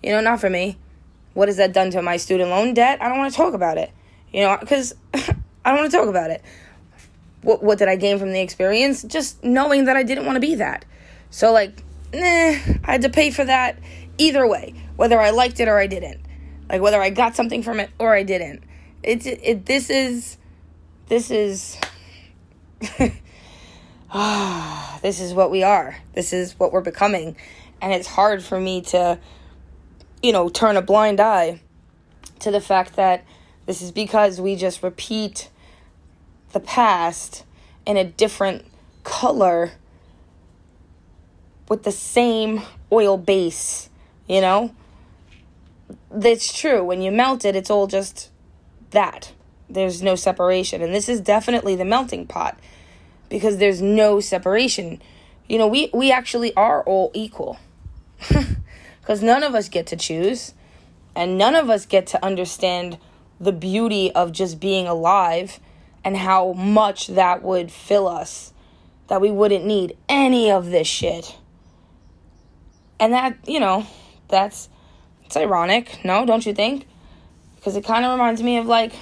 You 0.03 0.12
know, 0.12 0.22
not 0.22 0.39
for 0.39 0.50
me. 0.50 0.77
What 1.34 1.48
has 1.48 1.58
that 1.58 1.74
done 1.74 1.91
to 1.91 2.01
my 2.01 2.17
student 2.17 2.50
loan 2.50 2.74
debt? 2.74 3.01
I 3.01 3.08
don't 3.08 3.17
want 3.17 3.31
to 3.31 3.38
talk 3.38 3.53
about 3.53 3.77
it. 3.77 3.91
You 4.31 4.43
know, 4.43 4.58
because 4.60 4.96
I 5.13 5.72
don't 5.72 5.79
want 5.79 5.91
to 5.91 5.98
talk 5.98 6.08
about 6.08 6.31
it. 6.31 6.43
What, 7.41 7.63
what 7.63 7.79
did 7.79 7.88
I 7.88 7.96
gain 7.96 8.20
from 8.20 8.31
the 8.31 8.41
experience? 8.41 9.03
Just 9.03 9.43
knowing 9.43 9.86
that 9.86 9.96
I 9.96 10.03
didn't 10.03 10.25
want 10.25 10.36
to 10.36 10.39
be 10.41 10.55
that. 10.55 10.86
So, 11.31 11.51
like, 11.51 11.84
nah, 12.13 12.20
I 12.20 12.79
had 12.84 13.01
to 13.01 13.10
pay 13.10 13.31
for 13.31 13.46
that 13.46 13.79
either 14.17 14.48
way, 14.48 14.75
whether 14.96 15.20
I 15.20 15.31
liked 15.31 15.60
it 15.60 15.67
or 15.67 15.77
I 15.77 15.88
didn't. 15.88 16.22
Like, 16.70 16.81
whether 16.81 17.01
I 17.01 17.10
got 17.10 17.36
something 17.36 17.63
from 17.63 17.79
it 17.79 17.89
or 17.98 18.13
I 18.13 18.24
didn't. 18.24 18.63
It's, 19.01 19.25
it, 19.25 19.39
it 19.41 19.65
this 19.65 19.89
is, 19.89 20.38
this 21.08 21.31
is, 21.31 21.77
ah, 24.12 25.00
this 25.01 25.20
is 25.20 25.34
what 25.34 25.51
we 25.51 25.63
are. 25.63 25.98
This 26.13 26.34
is 26.34 26.58
what 26.60 26.72
we're 26.72 26.82
becoming. 26.82 27.36
And 27.82 27.94
it's 27.94 28.08
hard 28.08 28.44
for 28.44 28.60
me 28.60 28.82
to 28.82 29.20
you 30.22 30.32
know, 30.32 30.50
turn 30.50 30.77
a 30.77 30.82
blind 30.82 31.20
eye 31.20 31.62
to 32.39 32.51
the 32.51 32.62
fact 32.62 32.96
that 32.96 33.25
this 33.65 33.82
is 33.82 33.91
because 33.91 34.39
we 34.39 34.56
just 34.56 34.84
repeat 34.84 35.50
the 36.51 36.60
past 36.60 37.44
in 37.86 37.98
a 37.98 38.03
different 38.03 38.65
color 39.03 39.72
with 41.70 41.84
the 41.84 41.91
same 41.91 42.62
oil 42.91 43.18
base, 43.18 43.89
you 44.27 44.41
know? 44.41 44.74
That's 46.12 46.53
true. 46.53 46.84
When 46.84 47.01
you 47.01 47.12
melt 47.12 47.46
it, 47.46 47.56
it's 47.56 47.70
all 47.70 47.88
just 47.88 48.30
that. 48.91 49.32
There's 49.70 50.01
no 50.01 50.15
separation. 50.15 50.82
And 50.82 50.94
this 50.94 51.08
is 51.08 51.22
definitely 51.22 51.75
the 51.75 51.86
melting 51.86 52.27
pot 52.27 52.60
because 53.32 53.58
there's 53.58 53.82
no 53.82 54.20
separation. 54.20 55.02
You 55.48 55.58
know, 55.58 55.68
we, 55.68 55.90
we 55.94 56.12
actually 56.12 56.56
are 56.56 56.84
all 56.84 57.10
equal. 57.16 57.58
because 59.02 59.24
none 59.24 59.42
of 59.42 59.56
us 59.56 59.68
get 59.70 59.88
to 59.88 59.96
choose 59.96 60.54
and 61.16 61.38
none 61.38 61.56
of 61.56 61.70
us 61.70 61.88
get 61.88 62.06
to 62.08 62.24
understand 62.24 63.00
the 63.40 63.52
beauty 63.52 64.12
of 64.12 64.32
just 64.32 64.60
being 64.60 64.88
alive 64.88 65.60
and 66.04 66.16
how 66.16 66.54
much 66.54 67.08
that 67.08 67.42
would 67.42 67.72
fill 67.72 68.08
us 68.08 68.54
that 69.08 69.20
we 69.20 69.32
wouldn't 69.32 69.66
need 69.66 69.98
any 70.08 70.52
of 70.52 70.68
this 70.68 70.88
shit 70.88 71.36
and 73.00 73.12
that 73.12 73.36
you 73.46 73.60
know 73.60 73.86
that's 74.30 74.70
it's 75.26 75.36
ironic 75.36 76.00
no 76.06 76.26
don't 76.26 76.46
you 76.46 76.54
think 76.54 76.86
because 77.56 77.76
it 77.76 77.84
kind 77.84 78.06
of 78.06 78.12
reminds 78.12 78.42
me 78.44 78.58
of 78.58 78.68
like 78.68 78.94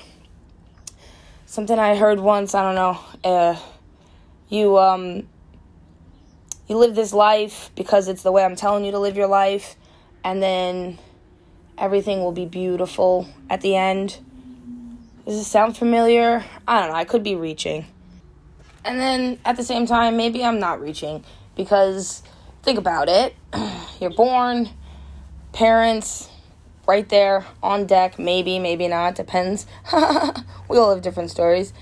something 1.49 1.79
I 1.79 1.95
heard 1.95 2.19
once, 2.19 2.53
I 2.53 2.61
don't 2.61 2.75
know, 2.75 2.99
uh, 3.23 3.59
you 4.49 4.77
um 4.77 5.27
you 6.67 6.77
live 6.77 6.95
this 6.95 7.13
life 7.13 7.71
because 7.75 8.07
it's 8.07 8.23
the 8.23 8.31
way 8.31 8.43
I'm 8.43 8.55
telling 8.55 8.85
you 8.85 8.91
to 8.91 8.99
live 8.99 9.17
your 9.17 9.27
life 9.27 9.75
and 10.23 10.41
then 10.41 10.99
everything 11.77 12.19
will 12.19 12.31
be 12.31 12.45
beautiful 12.45 13.27
at 13.49 13.61
the 13.61 13.75
end. 13.75 14.19
Does 15.25 15.37
this 15.37 15.47
sound 15.47 15.77
familiar? 15.77 16.43
I 16.67 16.79
don't 16.79 16.89
know, 16.89 16.95
I 16.95 17.05
could 17.05 17.23
be 17.23 17.35
reaching. 17.35 17.85
And 18.85 18.99
then 18.99 19.39
at 19.45 19.57
the 19.57 19.63
same 19.63 19.85
time, 19.85 20.17
maybe 20.17 20.43
I'm 20.43 20.59
not 20.59 20.81
reaching 20.81 21.23
because 21.55 22.23
think 22.63 22.77
about 22.77 23.09
it. 23.09 23.35
You're 23.99 24.11
born, 24.11 24.69
parents, 25.53 26.29
right 26.87 27.07
there 27.07 27.45
on 27.61 27.85
deck, 27.85 28.17
maybe, 28.17 28.57
maybe 28.59 28.87
not, 28.87 29.15
depends. 29.15 29.65
we 30.67 30.77
all 30.77 30.93
have 30.93 31.01
different 31.01 31.29
stories. 31.29 31.73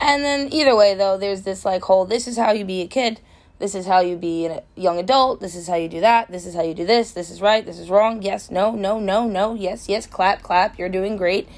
And 0.00 0.22
then 0.22 0.52
either 0.52 0.76
way 0.76 0.94
though, 0.94 1.16
there's 1.16 1.42
this 1.42 1.64
like 1.64 1.82
whole 1.82 2.04
this 2.04 2.26
is 2.26 2.36
how 2.36 2.52
you 2.52 2.64
be 2.64 2.82
a 2.82 2.86
kid. 2.86 3.20
This 3.58 3.74
is 3.74 3.86
how 3.86 4.00
you 4.00 4.16
be 4.16 4.46
a 4.46 4.62
young 4.74 4.98
adult. 4.98 5.40
This 5.40 5.54
is 5.54 5.66
how 5.66 5.76
you 5.76 5.88
do 5.88 6.00
that. 6.00 6.30
This 6.30 6.44
is 6.44 6.54
how 6.54 6.62
you 6.62 6.74
do 6.74 6.84
this. 6.84 7.12
This 7.12 7.30
is 7.30 7.40
right. 7.40 7.64
This 7.64 7.78
is 7.78 7.88
wrong. 7.88 8.20
Yes, 8.20 8.50
no, 8.50 8.72
no, 8.72 8.98
no, 8.98 9.26
no. 9.26 9.54
Yes, 9.54 9.88
yes. 9.88 10.06
Clap, 10.06 10.42
clap. 10.42 10.78
You're 10.78 10.90
doing 10.90 11.16
great. 11.16 11.48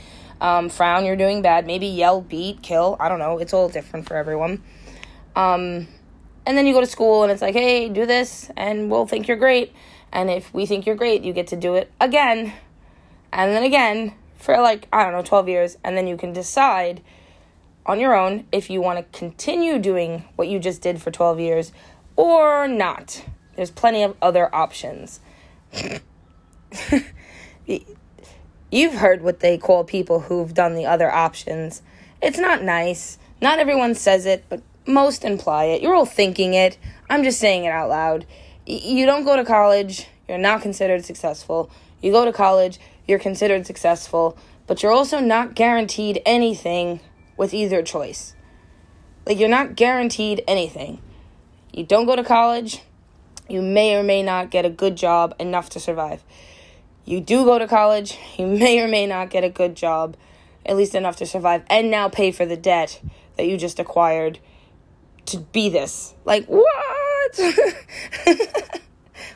Um, 0.41 0.69
frown. 0.69 1.05
You're 1.05 1.17
doing 1.17 1.43
bad. 1.43 1.67
Maybe 1.67 1.87
yell, 1.87 2.21
beat, 2.21 2.63
kill. 2.63 2.97
I 3.01 3.09
don't 3.09 3.19
know. 3.19 3.39
It's 3.39 3.53
all 3.53 3.69
different 3.69 4.07
for 4.07 4.17
everyone. 4.17 4.63
Um, 5.35 5.89
and 6.47 6.57
then 6.57 6.67
you 6.67 6.73
go 6.73 6.81
to 6.81 6.87
school 6.87 7.25
and 7.25 7.33
it's 7.33 7.43
like, 7.43 7.55
hey, 7.55 7.89
do 7.89 8.07
this, 8.07 8.51
and 8.57 8.91
we'll 8.91 9.07
think 9.07 9.29
you're 9.29 9.37
great. 9.37 9.73
And 10.13 10.31
if 10.31 10.55
we 10.55 10.67
think 10.67 10.87
you're 10.87 10.97
great, 10.97 11.23
you 11.23 11.33
get 11.33 11.49
to 11.49 11.57
do 11.57 11.75
it 11.75 11.93
again 12.01 12.55
and 13.33 13.53
then 13.53 13.63
again 13.63 14.15
for 14.37 14.59
like, 14.61 14.89
I 14.93 15.05
don't 15.05 15.13
know, 15.13 15.23
12 15.23 15.49
years, 15.49 15.77
and 15.85 15.97
then 15.97 16.07
you 16.07 16.17
can 16.17 16.33
decide 16.33 17.03
on 17.89 17.99
your 17.99 18.15
own 18.15 18.47
if 18.53 18.69
you 18.69 18.81
want 18.83 18.99
to 18.99 19.19
continue 19.19 19.79
doing 19.79 20.23
what 20.37 20.47
you 20.47 20.61
just 20.61 20.83
did 20.83 21.01
for 21.01 21.11
12 21.11 21.41
years 21.41 21.73
or 22.15 22.69
not. 22.69 23.25
There's 23.57 23.71
plenty 23.71 24.03
of 24.03 24.15
other 24.21 24.55
options. 24.55 25.21
You've 28.71 28.95
heard 28.95 29.23
what 29.23 29.41
they 29.41 29.57
call 29.57 29.85
people 29.85 30.21
who've 30.21 30.53
done 30.53 30.75
the 30.75 30.85
other 30.85 31.11
options. 31.11 31.81
It's 32.21 32.39
not 32.39 32.63
nice. 32.63 33.19
Not 33.41 33.59
everyone 33.59 33.95
says 33.95 34.27
it, 34.27 34.45
but 34.51 34.61
most 34.87 35.25
imply 35.25 35.65
it. 35.65 35.81
You're 35.81 35.95
all 35.95 36.05
thinking 36.05 36.53
it. 36.53 36.77
I'm 37.09 37.25
just 37.25 37.41
saying 37.41 37.65
it 37.65 37.71
out 37.71 37.89
loud. 37.89 38.27
You 38.67 39.07
don't 39.07 39.25
go 39.25 39.35
to 39.35 39.45
college, 39.45 40.07
you're 40.29 40.37
not 40.37 40.61
considered 40.61 41.07
successful. 41.07 41.71
You 42.03 42.13
go 42.13 42.27
to 42.27 42.33
college, 42.33 42.79
you're 43.07 43.19
considered 43.19 43.67
successful, 43.67 44.37
but 44.67 44.83
you're 44.83 44.93
also 44.93 45.21
not 45.21 45.55
guaranteed 45.55 46.21
anything 46.27 47.01
with 47.39 47.55
either 47.55 47.83
choice. 47.83 48.35
Like, 49.25 49.39
you're 49.39 49.49
not 49.49 49.77
guaranteed 49.77 50.45
anything. 50.47 51.01
You 51.73 51.85
don't 51.85 52.07
go 52.07 52.17
to 52.17 52.25
college, 52.25 52.83
you 53.49 53.63
may 53.63 53.95
or 53.97 54.03
may 54.03 54.23
not 54.23 54.51
get 54.51 54.67
a 54.67 54.71
good 54.71 54.97
job 54.97 55.35
enough 55.39 55.71
to 55.71 55.81
survive. 55.81 56.23
You 57.05 57.21
do 57.21 57.45
go 57.45 57.59
to 57.59 57.67
college, 57.67 58.19
you 58.37 58.47
may 58.59 58.81
or 58.81 58.89
may 58.89 59.07
not 59.07 59.31
get 59.31 59.45
a 59.45 59.49
good 59.49 59.75
job, 59.75 60.17
at 60.67 60.77
least 60.77 60.95
enough 60.95 61.17
to 61.17 61.27
survive, 61.27 61.63
and 61.71 61.91
now 61.91 62.09
pay 62.09 62.33
for 62.33 62.45
the 62.45 62.57
debt 62.57 63.01
that 63.37 63.47
you 63.47 63.57
just 63.57 63.79
acquired 63.79 64.39
to 65.27 65.39
be 65.39 65.69
this. 65.69 66.15
Like, 66.25 66.47
what? 66.47 66.65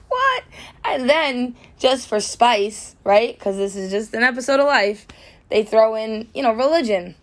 what? 0.09 0.45
And 0.85 1.09
then, 1.09 1.57
just 1.79 2.09
for 2.09 2.21
spice, 2.21 2.97
right? 3.05 3.39
Because 3.39 3.57
this 3.57 3.77
is 3.77 3.91
just 3.91 4.13
an 4.15 4.23
episode 4.23 4.61
of 4.61 4.67
life, 4.67 5.07
they 5.49 5.63
throw 5.63 5.95
in, 5.95 6.29
you 6.35 6.43
know, 6.43 6.53
religion. 6.53 7.15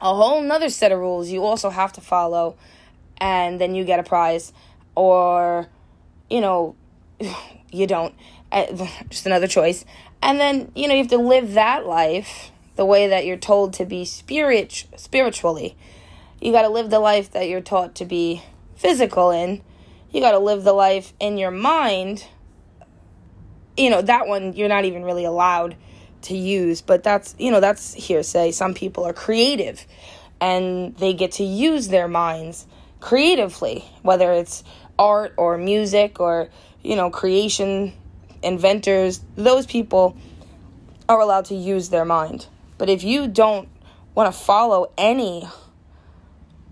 A 0.00 0.14
whole 0.14 0.42
nother 0.42 0.68
set 0.68 0.92
of 0.92 0.98
rules 0.98 1.30
you 1.30 1.44
also 1.44 1.70
have 1.70 1.92
to 1.94 2.00
follow, 2.00 2.56
and 3.18 3.60
then 3.60 3.74
you 3.74 3.84
get 3.84 3.98
a 3.98 4.02
prize. 4.02 4.52
Or, 4.94 5.68
you 6.30 6.40
know, 6.40 6.74
you 7.72 7.86
don't. 7.86 8.14
Uh, 8.52 8.66
just 9.08 9.26
another 9.26 9.46
choice. 9.46 9.84
And 10.22 10.40
then, 10.40 10.70
you 10.74 10.88
know, 10.88 10.94
you 10.94 11.02
have 11.02 11.10
to 11.10 11.18
live 11.18 11.54
that 11.54 11.86
life 11.86 12.50
the 12.76 12.84
way 12.84 13.08
that 13.08 13.24
you're 13.24 13.36
told 13.36 13.72
to 13.74 13.86
be 13.86 14.04
spirit 14.04 14.86
spiritually. 14.96 15.76
You 16.40 16.52
got 16.52 16.62
to 16.62 16.68
live 16.68 16.90
the 16.90 17.00
life 17.00 17.30
that 17.32 17.48
you're 17.48 17.60
taught 17.60 17.94
to 17.96 18.04
be 18.04 18.42
physical 18.76 19.30
in 19.30 19.62
you 20.16 20.22
got 20.22 20.32
to 20.32 20.38
live 20.38 20.64
the 20.64 20.72
life 20.72 21.12
in 21.20 21.36
your 21.36 21.50
mind. 21.50 22.26
You 23.76 23.90
know, 23.90 24.00
that 24.00 24.26
one 24.26 24.54
you're 24.54 24.68
not 24.68 24.86
even 24.86 25.04
really 25.04 25.26
allowed 25.26 25.76
to 26.26 26.36
use, 26.36 26.80
but 26.80 27.02
that's, 27.02 27.34
you 27.38 27.50
know, 27.50 27.60
that's 27.60 27.94
hearsay. 27.94 28.52
Some 28.52 28.74
people 28.74 29.04
are 29.04 29.12
creative 29.12 29.84
and 30.40 30.96
they 30.96 31.14
get 31.14 31.32
to 31.32 31.44
use 31.44 31.88
their 31.88 32.08
minds 32.08 32.66
creatively, 33.00 33.84
whether 34.02 34.32
it's 34.32 34.64
art 34.98 35.34
or 35.36 35.58
music 35.58 36.20
or, 36.20 36.48
you 36.82 36.96
know, 36.96 37.10
creation, 37.10 37.92
inventors, 38.42 39.20
those 39.36 39.66
people 39.66 40.16
are 41.08 41.20
allowed 41.20 41.46
to 41.46 41.54
use 41.54 41.88
their 41.88 42.04
mind. 42.04 42.46
But 42.78 42.88
if 42.88 43.04
you 43.04 43.28
don't 43.28 43.68
want 44.14 44.32
to 44.32 44.38
follow 44.38 44.92
any 44.98 45.48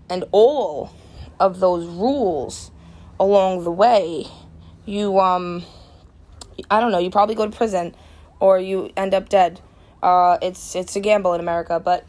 and 0.09 0.23
all 0.31 0.93
of 1.39 1.59
those 1.59 1.85
rules, 1.85 2.71
along 3.19 3.63
the 3.63 3.71
way, 3.71 4.25
you 4.85 5.19
um 5.19 5.63
I 6.69 6.79
don't 6.79 6.91
know, 6.91 6.99
you 6.99 7.09
probably 7.09 7.35
go 7.35 7.45
to 7.45 7.55
prison 7.55 7.95
or 8.39 8.59
you 8.59 8.91
end 8.95 9.13
up 9.13 9.29
dead. 9.29 9.61
Uh 10.01 10.37
it's 10.41 10.75
it's 10.75 10.95
a 10.95 10.99
gamble 10.99 11.33
in 11.33 11.39
America, 11.39 11.79
but 11.79 12.05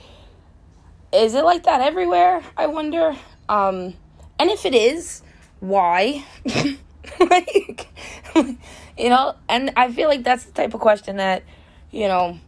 is 1.13 1.35
it 1.35 1.45
like 1.45 1.65
that 1.65 1.81
everywhere? 1.81 2.43
I 2.57 2.67
wonder. 2.67 3.17
Um 3.49 3.95
and 4.39 4.51
if 4.51 4.67
it 4.67 4.75
is, 4.75 5.23
why? 5.61 6.25
like 7.21 7.89
you 8.99 9.09
know, 9.09 9.35
and 9.49 9.73
I 9.77 9.93
feel 9.93 10.09
like 10.09 10.25
that's 10.25 10.45
the 10.45 10.53
type 10.53 10.75
of 10.75 10.81
question 10.81 11.17
that, 11.17 11.43
you 11.91 12.09
know, 12.09 12.39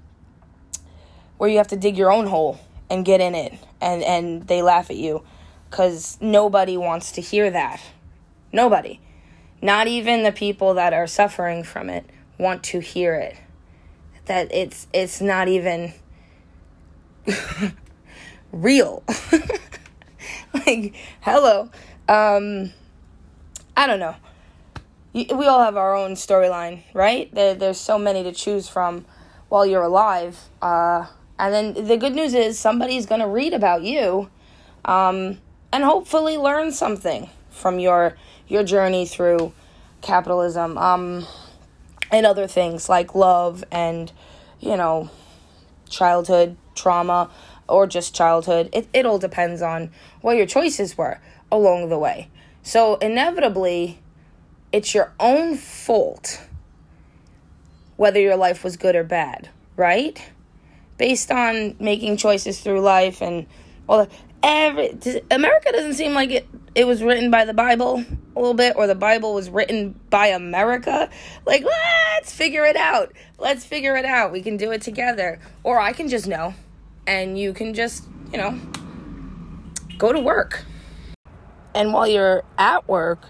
where 1.38 1.48
you 1.48 1.58
have 1.58 1.68
to 1.68 1.76
dig 1.76 1.96
your 1.96 2.12
own 2.12 2.26
hole 2.26 2.58
and 2.90 3.04
get 3.04 3.20
in 3.20 3.34
it 3.34 3.54
and 3.80 4.02
and 4.02 4.46
they 4.46 4.62
laugh 4.62 4.90
at 4.90 4.96
you 4.96 5.22
cuz 5.70 6.18
nobody 6.20 6.76
wants 6.76 7.12
to 7.12 7.20
hear 7.20 7.50
that. 7.50 7.80
Nobody. 8.52 9.00
Not 9.60 9.88
even 9.88 10.22
the 10.22 10.32
people 10.32 10.74
that 10.74 10.92
are 10.92 11.06
suffering 11.06 11.64
from 11.64 11.90
it 11.90 12.06
want 12.38 12.62
to 12.64 12.80
hear 12.80 13.14
it. 13.14 13.36
That 14.28 14.54
it's 14.54 14.86
it's 14.92 15.20
not 15.20 15.48
even 15.48 15.92
real. 18.52 19.02
like, 20.54 20.94
hello. 21.20 21.70
Um 22.08 22.72
I 23.76 23.86
don't 23.86 24.00
know. 24.00 24.16
We 25.14 25.46
all 25.46 25.62
have 25.64 25.76
our 25.76 25.96
own 25.96 26.12
storyline, 26.12 26.82
right? 26.94 27.32
There, 27.34 27.54
there's 27.54 27.78
so 27.78 27.98
many 27.98 28.22
to 28.24 28.32
choose 28.32 28.68
from 28.68 29.04
while 29.48 29.64
you're 29.64 29.82
alive. 29.82 30.38
Uh, 30.60 31.06
and 31.38 31.54
then 31.54 31.86
the 31.86 31.96
good 31.96 32.14
news 32.14 32.34
is 32.34 32.58
somebody's 32.58 33.06
going 33.06 33.20
to 33.20 33.26
read 33.26 33.54
about 33.54 33.82
you 33.82 34.30
um, 34.84 35.38
and 35.72 35.84
hopefully 35.84 36.36
learn 36.36 36.72
something 36.72 37.30
from 37.50 37.78
your 37.78 38.16
your 38.46 38.64
journey 38.64 39.06
through 39.06 39.52
capitalism 40.00 40.78
um, 40.78 41.26
and 42.10 42.26
other 42.26 42.46
things 42.46 42.88
like 42.88 43.14
love 43.14 43.64
and 43.70 44.12
you 44.60 44.76
know 44.76 45.10
childhood 45.88 46.56
trauma 46.74 47.30
or 47.68 47.86
just 47.86 48.14
childhood. 48.14 48.70
It, 48.72 48.88
it 48.92 49.04
all 49.04 49.18
depends 49.18 49.60
on 49.60 49.90
what 50.20 50.36
your 50.36 50.46
choices 50.46 50.96
were 50.96 51.20
along 51.52 51.88
the 51.88 51.98
way. 51.98 52.28
So 52.62 52.96
inevitably 52.96 53.98
it's 54.72 54.94
your 54.94 55.12
own 55.18 55.56
fault 55.56 56.42
whether 57.96 58.20
your 58.20 58.36
life 58.36 58.62
was 58.62 58.76
good 58.76 58.94
or 58.94 59.02
bad 59.02 59.48
right? 59.78 60.20
Based 60.98 61.30
on 61.30 61.76
making 61.78 62.18
choices 62.18 62.60
through 62.60 62.80
life 62.80 63.22
and 63.22 63.46
well 63.86 64.08
every 64.42 64.98
America 65.30 65.72
doesn't 65.72 65.94
seem 65.94 66.14
like 66.14 66.30
it 66.30 66.48
it 66.74 66.86
was 66.86 67.02
written 67.02 67.30
by 67.30 67.44
the 67.44 67.54
Bible 67.54 68.04
a 68.36 68.38
little 68.38 68.54
bit 68.54 68.74
or 68.76 68.86
the 68.86 68.94
Bible 68.94 69.34
was 69.34 69.50
written 69.50 69.98
by 70.10 70.28
America. 70.28 71.10
Like, 71.44 71.64
let's 71.64 72.32
figure 72.32 72.64
it 72.64 72.76
out. 72.76 73.12
Let's 73.36 73.64
figure 73.64 73.96
it 73.96 74.04
out. 74.04 74.30
We 74.30 74.42
can 74.42 74.56
do 74.56 74.70
it 74.70 74.82
together. 74.82 75.40
Or 75.64 75.80
I 75.80 75.92
can 75.92 76.08
just 76.08 76.28
know 76.28 76.54
and 77.04 77.36
you 77.36 77.52
can 77.52 77.74
just, 77.74 78.04
you 78.30 78.38
know, 78.38 78.60
go 79.96 80.12
to 80.12 80.20
work. 80.20 80.64
And 81.74 81.92
while 81.92 82.06
you're 82.06 82.44
at 82.56 82.86
work, 82.86 83.24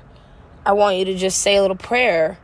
I 0.66 0.72
want 0.72 0.98
you 0.98 1.06
to 1.06 1.14
just 1.14 1.38
say 1.38 1.56
a 1.56 1.62
little 1.62 1.76
prayer 1.76 2.38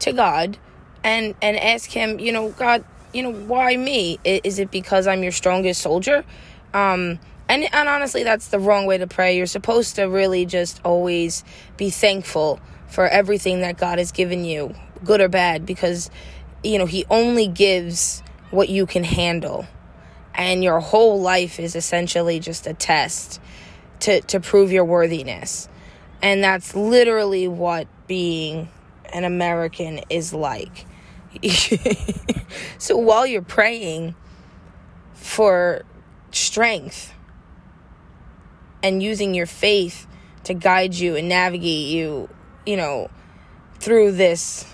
to 0.00 0.12
God 0.12 0.56
and 1.04 1.34
and 1.42 1.58
ask 1.58 1.90
him, 1.90 2.18
you 2.18 2.32
know, 2.32 2.50
God, 2.50 2.82
you 3.12 3.22
know, 3.22 3.32
why 3.32 3.76
me? 3.76 4.18
Is 4.24 4.58
it 4.58 4.70
because 4.70 5.06
I'm 5.06 5.22
your 5.22 5.32
strongest 5.32 5.82
soldier? 5.82 6.24
Um 6.72 7.18
and 7.48 7.64
and 7.72 7.88
honestly 7.88 8.22
that's 8.22 8.48
the 8.48 8.58
wrong 8.58 8.86
way 8.86 8.98
to 8.98 9.06
pray 9.06 9.36
you're 9.36 9.46
supposed 9.46 9.96
to 9.96 10.04
really 10.04 10.46
just 10.46 10.80
always 10.84 11.44
be 11.76 11.90
thankful 11.90 12.60
for 12.88 13.06
everything 13.06 13.60
that 13.60 13.76
god 13.76 13.98
has 13.98 14.12
given 14.12 14.44
you 14.44 14.74
good 15.04 15.20
or 15.20 15.28
bad 15.28 15.66
because 15.66 16.10
you 16.62 16.78
know 16.78 16.86
he 16.86 17.04
only 17.10 17.46
gives 17.46 18.22
what 18.50 18.68
you 18.68 18.86
can 18.86 19.04
handle 19.04 19.66
and 20.36 20.62
your 20.62 20.80
whole 20.80 21.20
life 21.20 21.58
is 21.58 21.74
essentially 21.74 22.38
just 22.38 22.66
a 22.66 22.74
test 22.74 23.40
to 24.00 24.20
to 24.22 24.40
prove 24.40 24.70
your 24.70 24.84
worthiness. 24.84 25.68
And 26.22 26.42
that's 26.42 26.74
literally 26.74 27.48
what 27.48 27.88
being 28.06 28.68
an 29.12 29.24
American 29.24 30.00
is 30.10 30.32
like. 30.32 30.86
so 32.78 32.96
while 32.96 33.26
you're 33.26 33.42
praying 33.42 34.14
for 35.14 35.82
strength 36.32 37.12
and 38.82 39.02
using 39.02 39.34
your 39.34 39.46
faith 39.46 40.06
to 40.44 40.54
guide 40.54 40.94
you 40.94 41.16
and 41.16 41.28
navigate 41.28 41.88
you, 41.88 42.28
you 42.64 42.76
know, 42.76 43.10
through 43.78 44.12
this 44.12 44.64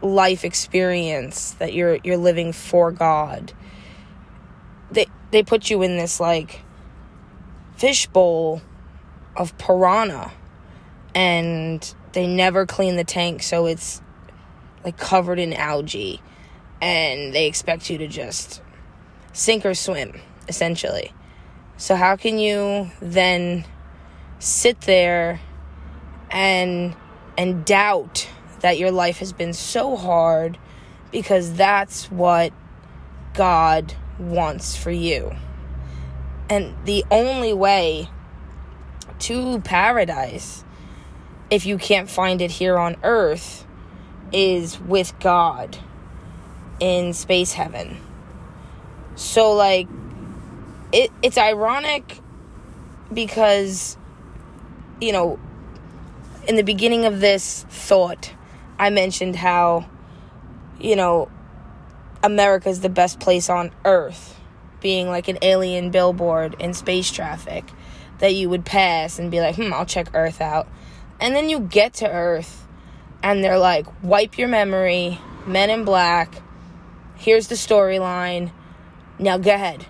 life 0.00 0.44
experience 0.44 1.52
that 1.52 1.72
you're 1.72 1.98
you're 2.04 2.16
living 2.16 2.52
for 2.52 2.92
God. 2.92 3.52
They 4.90 5.06
they 5.30 5.42
put 5.42 5.70
you 5.70 5.82
in 5.82 5.96
this 5.96 6.20
like 6.20 6.60
fishbowl 7.76 8.62
of 9.36 9.56
piranha 9.58 10.32
and 11.14 11.94
they 12.12 12.26
never 12.26 12.66
clean 12.66 12.96
the 12.96 13.04
tank 13.04 13.42
so 13.42 13.66
it's 13.66 14.00
like 14.84 14.96
covered 14.96 15.38
in 15.38 15.52
algae 15.52 16.20
and 16.80 17.34
they 17.34 17.46
expect 17.46 17.88
you 17.90 17.98
to 17.98 18.06
just 18.06 18.60
sink 19.32 19.64
or 19.64 19.74
swim 19.74 20.20
essentially. 20.48 21.12
So 21.82 21.96
how 21.96 22.14
can 22.14 22.38
you 22.38 22.92
then 23.00 23.64
sit 24.38 24.82
there 24.82 25.40
and 26.30 26.94
and 27.36 27.64
doubt 27.64 28.28
that 28.60 28.78
your 28.78 28.92
life 28.92 29.18
has 29.18 29.32
been 29.32 29.52
so 29.52 29.96
hard 29.96 30.58
because 31.10 31.54
that's 31.54 32.08
what 32.08 32.52
God 33.34 33.96
wants 34.16 34.76
for 34.76 34.92
you. 34.92 35.34
And 36.48 36.72
the 36.84 37.04
only 37.10 37.52
way 37.52 38.08
to 39.18 39.60
paradise, 39.62 40.64
if 41.50 41.66
you 41.66 41.78
can't 41.78 42.08
find 42.08 42.40
it 42.40 42.52
here 42.52 42.78
on 42.78 42.94
earth, 43.02 43.66
is 44.30 44.78
with 44.78 45.18
God 45.18 45.78
in 46.78 47.12
space 47.12 47.54
heaven. 47.54 47.96
So, 49.16 49.52
like, 49.52 49.88
it, 50.92 51.10
it's 51.22 51.38
ironic 51.38 52.20
because, 53.12 53.96
you 55.00 55.12
know, 55.12 55.38
in 56.46 56.56
the 56.56 56.62
beginning 56.62 57.04
of 57.04 57.20
this 57.20 57.64
thought, 57.68 58.32
I 58.78 58.90
mentioned 58.90 59.36
how, 59.36 59.88
you 60.80 60.96
know, 60.96 61.30
America 62.22 62.68
is 62.68 62.80
the 62.80 62.88
best 62.88 63.20
place 63.20 63.48
on 63.50 63.72
earth, 63.84 64.38
being 64.80 65.08
like 65.08 65.28
an 65.28 65.38
alien 65.42 65.90
billboard 65.90 66.56
in 66.58 66.74
space 66.74 67.10
traffic 67.10 67.64
that 68.18 68.34
you 68.34 68.48
would 68.48 68.64
pass 68.64 69.18
and 69.18 69.30
be 69.30 69.40
like, 69.40 69.56
hmm, 69.56 69.72
I'll 69.72 69.84
check 69.84 70.08
Earth 70.14 70.40
out. 70.40 70.68
And 71.20 71.34
then 71.34 71.48
you 71.48 71.58
get 71.58 71.94
to 71.94 72.08
Earth 72.08 72.66
and 73.22 73.42
they're 73.42 73.58
like, 73.58 73.86
wipe 74.02 74.38
your 74.38 74.48
memory, 74.48 75.18
men 75.44 75.70
in 75.70 75.84
black, 75.84 76.34
here's 77.16 77.48
the 77.48 77.56
storyline, 77.56 78.52
now 79.18 79.38
go 79.38 79.52
ahead. 79.52 79.86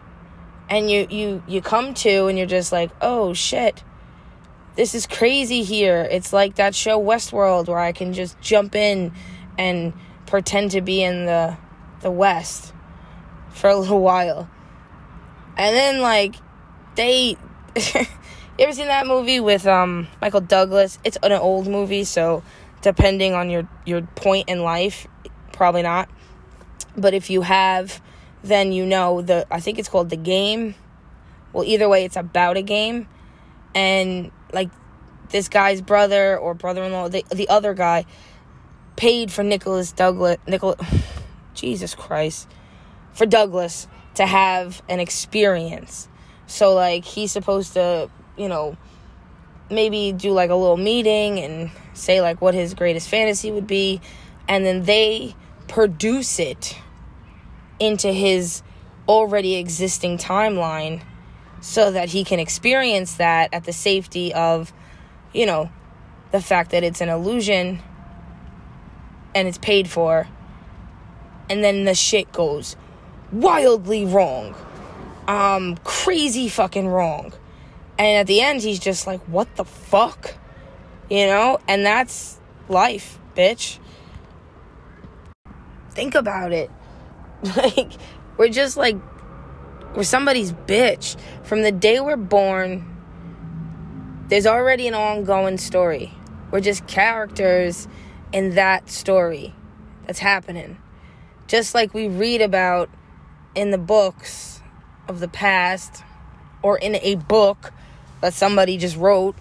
And 0.68 0.90
you, 0.90 1.06
you, 1.10 1.42
you 1.46 1.60
come 1.60 1.94
to 1.94 2.26
and 2.26 2.38
you're 2.38 2.46
just 2.46 2.72
like, 2.72 2.90
oh 3.00 3.34
shit 3.34 3.82
this 4.76 4.94
is 4.94 5.06
crazy 5.06 5.62
here. 5.62 6.06
It's 6.10 6.32
like 6.32 6.56
that 6.56 6.74
show 6.74 7.00
Westworld 7.00 7.68
where 7.68 7.78
I 7.78 7.92
can 7.92 8.12
just 8.12 8.40
jump 8.40 8.74
in 8.74 9.12
and 9.58 9.92
pretend 10.26 10.70
to 10.72 10.80
be 10.80 11.02
in 11.02 11.26
the 11.26 11.56
the 12.00 12.10
West 12.10 12.72
for 13.50 13.70
a 13.70 13.76
little 13.76 14.00
while. 14.00 14.48
And 15.56 15.76
then 15.76 16.00
like 16.00 16.36
they 16.94 17.36
you 17.76 18.06
ever 18.58 18.72
seen 18.72 18.86
that 18.86 19.06
movie 19.06 19.40
with 19.40 19.66
um 19.66 20.08
Michael 20.20 20.40
Douglas? 20.40 20.98
It's 21.04 21.18
an 21.22 21.32
old 21.32 21.68
movie, 21.68 22.04
so 22.04 22.42
depending 22.80 23.34
on 23.34 23.50
your 23.50 23.68
your 23.84 24.02
point 24.02 24.48
in 24.48 24.62
life, 24.62 25.06
probably 25.52 25.82
not. 25.82 26.08
But 26.96 27.14
if 27.14 27.30
you 27.30 27.42
have, 27.42 28.02
then 28.42 28.72
you 28.72 28.86
know 28.86 29.22
the 29.22 29.46
I 29.50 29.60
think 29.60 29.78
it's 29.78 29.88
called 29.88 30.10
The 30.10 30.16
Game. 30.16 30.74
Well, 31.52 31.64
either 31.64 31.88
way, 31.88 32.04
it's 32.04 32.16
about 32.16 32.56
a 32.56 32.62
game 32.62 33.08
and 33.74 34.30
like 34.52 34.70
this 35.30 35.48
guy's 35.48 35.80
brother 35.80 36.38
or 36.38 36.54
brother-in-law, 36.54 37.08
the 37.08 37.24
the 37.34 37.48
other 37.48 37.74
guy, 37.74 38.04
paid 38.96 39.32
for 39.32 39.42
Nicholas 39.42 39.92
Douglas, 39.92 40.38
Nicholas, 40.46 40.78
Jesus 41.54 41.94
Christ, 41.94 42.48
for 43.12 43.26
Douglas 43.26 43.86
to 44.14 44.26
have 44.26 44.82
an 44.88 45.00
experience. 45.00 46.08
So 46.46 46.74
like 46.74 47.04
he's 47.04 47.32
supposed 47.32 47.74
to, 47.74 48.10
you 48.36 48.48
know, 48.48 48.76
maybe 49.70 50.12
do 50.12 50.32
like 50.32 50.50
a 50.50 50.54
little 50.54 50.76
meeting 50.76 51.38
and 51.38 51.70
say 51.94 52.20
like 52.20 52.40
what 52.40 52.54
his 52.54 52.74
greatest 52.74 53.08
fantasy 53.08 53.50
would 53.50 53.66
be, 53.66 54.00
and 54.48 54.64
then 54.64 54.82
they 54.84 55.34
produce 55.68 56.38
it 56.38 56.76
into 57.82 58.12
his 58.12 58.62
already 59.08 59.56
existing 59.56 60.16
timeline 60.16 61.02
so 61.60 61.90
that 61.90 62.08
he 62.08 62.22
can 62.22 62.38
experience 62.38 63.14
that 63.14 63.52
at 63.52 63.64
the 63.64 63.72
safety 63.72 64.32
of, 64.32 64.72
you 65.32 65.46
know, 65.46 65.68
the 66.30 66.40
fact 66.40 66.70
that 66.70 66.84
it's 66.84 67.00
an 67.00 67.08
illusion 67.08 67.82
and 69.34 69.48
it's 69.48 69.58
paid 69.58 69.88
for. 69.88 70.28
And 71.50 71.64
then 71.64 71.84
the 71.84 71.94
shit 71.94 72.30
goes 72.30 72.76
wildly 73.32 74.04
wrong. 74.04 74.54
Um, 75.26 75.76
crazy 75.82 76.48
fucking 76.48 76.86
wrong. 76.86 77.32
And 77.98 78.18
at 78.18 78.26
the 78.28 78.40
end, 78.40 78.62
he's 78.62 78.78
just 78.78 79.08
like, 79.08 79.20
what 79.22 79.54
the 79.56 79.64
fuck? 79.64 80.34
You 81.10 81.26
know? 81.26 81.58
And 81.66 81.84
that's 81.84 82.38
life, 82.68 83.18
bitch. 83.36 83.78
Think 85.90 86.14
about 86.14 86.52
it. 86.52 86.70
Like, 87.56 87.92
we're 88.36 88.48
just 88.48 88.76
like 88.76 88.96
we're 89.94 90.04
somebody's 90.04 90.52
bitch. 90.52 91.16
From 91.42 91.62
the 91.62 91.72
day 91.72 92.00
we're 92.00 92.16
born, 92.16 92.86
there's 94.28 94.46
already 94.46 94.88
an 94.88 94.94
ongoing 94.94 95.58
story. 95.58 96.14
We're 96.50 96.60
just 96.60 96.86
characters 96.86 97.88
in 98.32 98.54
that 98.54 98.88
story 98.88 99.54
that's 100.06 100.18
happening. 100.18 100.78
Just 101.46 101.74
like 101.74 101.92
we 101.92 102.08
read 102.08 102.40
about 102.40 102.88
in 103.54 103.70
the 103.70 103.78
books 103.78 104.62
of 105.08 105.20
the 105.20 105.28
past 105.28 106.02
or 106.62 106.78
in 106.78 106.96
a 106.96 107.16
book 107.16 107.72
that 108.22 108.32
somebody 108.32 108.78
just 108.78 108.96
wrote 108.96 109.36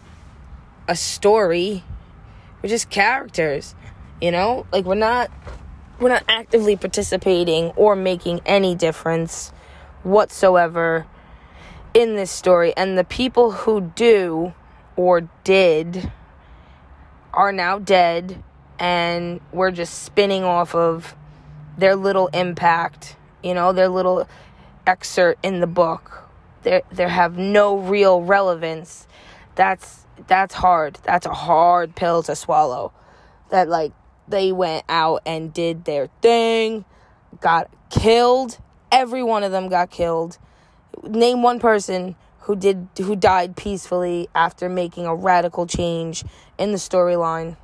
a 0.88 0.96
story. 0.96 1.84
We're 2.62 2.70
just 2.70 2.90
characters, 2.90 3.76
you 4.20 4.32
know? 4.32 4.66
Like 4.72 4.86
we're 4.86 4.96
not 4.96 5.32
we're 6.02 6.10
not 6.10 6.24
actively 6.28 6.76
participating 6.76 7.66
or 7.76 7.96
making 7.96 8.42
any 8.44 8.74
difference 8.74 9.54
whatsoever 10.02 11.06
in 11.94 12.16
this 12.16 12.32
story. 12.32 12.74
And 12.76 12.98
the 12.98 13.04
people 13.04 13.52
who 13.52 13.82
do 13.82 14.54
or 14.96 15.30
did 15.44 16.12
are 17.34 17.54
now 17.54 17.78
dead, 17.78 18.44
and 18.80 19.40
we're 19.54 19.72
just 19.72 20.04
spinning 20.04 20.44
off 20.44 20.74
of 20.74 21.16
their 21.78 21.96
little 21.96 22.28
impact, 22.30 23.16
you 23.44 23.54
know, 23.54 23.72
their 23.72 23.88
little 23.88 24.28
excerpt 24.88 25.46
in 25.46 25.62
the 25.62 25.68
book. 25.68 26.28
They 26.64 26.82
they 26.92 27.08
have 27.08 27.38
no 27.38 27.78
real 27.78 28.22
relevance. 28.22 29.08
That's 29.56 30.06
that's 30.28 30.56
hard. 30.56 30.98
That's 31.04 31.28
a 31.28 31.34
hard 31.34 31.96
pill 31.96 32.24
to 32.24 32.36
swallow. 32.36 32.92
That 33.50 33.70
like 33.70 33.94
they 34.32 34.52
went 34.52 34.86
out 34.90 35.22
and 35.26 35.54
did 35.54 35.86
their 35.86 36.08
thing, 36.22 36.86
got 37.40 37.70
killed, 37.90 38.58
every 38.92 39.24
one 39.24 39.44
of 39.44 39.52
them 39.52 39.70
got 39.70 39.92
killed. 39.92 40.38
Name 41.04 41.42
one 41.44 41.60
person 41.60 42.16
who 42.42 42.56
did 42.56 42.88
who 42.98 43.16
died 43.16 43.56
peacefully 43.56 44.28
after 44.34 44.68
making 44.68 45.06
a 45.06 45.16
radical 45.16 45.68
change 45.68 46.24
in 46.58 46.72
the 46.72 46.78
storyline. 46.78 47.56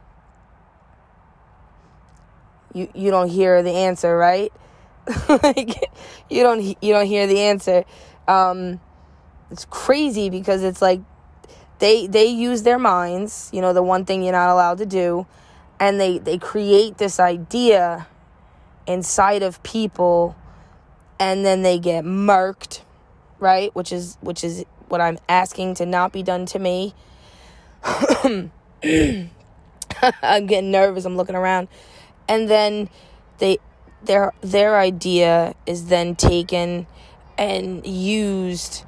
You 2.74 2.90
you 2.94 3.12
don't 3.12 3.30
hear 3.30 3.64
the 3.64 3.72
answer, 3.72 4.16
right? 4.16 4.52
like 5.30 5.90
you 6.30 6.44
don't 6.44 6.62
you 6.62 6.94
don't 6.94 7.08
hear 7.08 7.28
the 7.28 7.40
answer. 7.40 7.86
Um, 8.28 8.80
it's 9.50 9.66
crazy 9.66 10.30
because 10.30 10.64
it's 10.64 10.82
like 10.82 11.02
they 11.80 12.08
they 12.08 12.26
use 12.26 12.64
their 12.64 12.80
minds, 12.80 13.50
you 13.54 13.62
know, 13.62 13.74
the 13.74 13.84
one 13.84 14.06
thing 14.06 14.24
you're 14.24 14.32
not 14.32 14.50
allowed 14.50 14.78
to 14.80 14.86
do, 14.86 15.26
and 15.80 16.00
they 16.00 16.18
they 16.18 16.38
create 16.38 16.98
this 16.98 17.20
idea 17.20 18.08
inside 18.88 19.44
of 19.44 19.62
people 19.64 20.36
and 21.20 21.46
then 21.46 21.62
they 21.64 21.80
get 21.80 22.04
murked, 22.04 22.82
right? 23.40 23.74
Which 23.76 23.92
is 23.92 24.18
which 24.22 24.44
is 24.44 24.66
what 24.88 25.02
I'm 25.02 25.18
asking 25.28 25.76
to 25.76 25.86
not 25.86 26.12
be 26.12 26.24
done 26.24 26.46
to 26.48 26.60
me. 26.60 26.94
I'm 27.84 28.52
getting 30.46 30.72
nervous. 30.72 31.06
I'm 31.06 31.18
looking 31.18 31.36
around, 31.36 31.68
and 32.28 32.50
then 32.50 32.90
they 33.40 33.58
their 34.04 34.34
their 34.42 34.78
idea 34.80 35.56
is 35.66 35.88
then 35.88 36.16
taken 36.16 36.88
and 37.38 37.86
used 37.86 38.84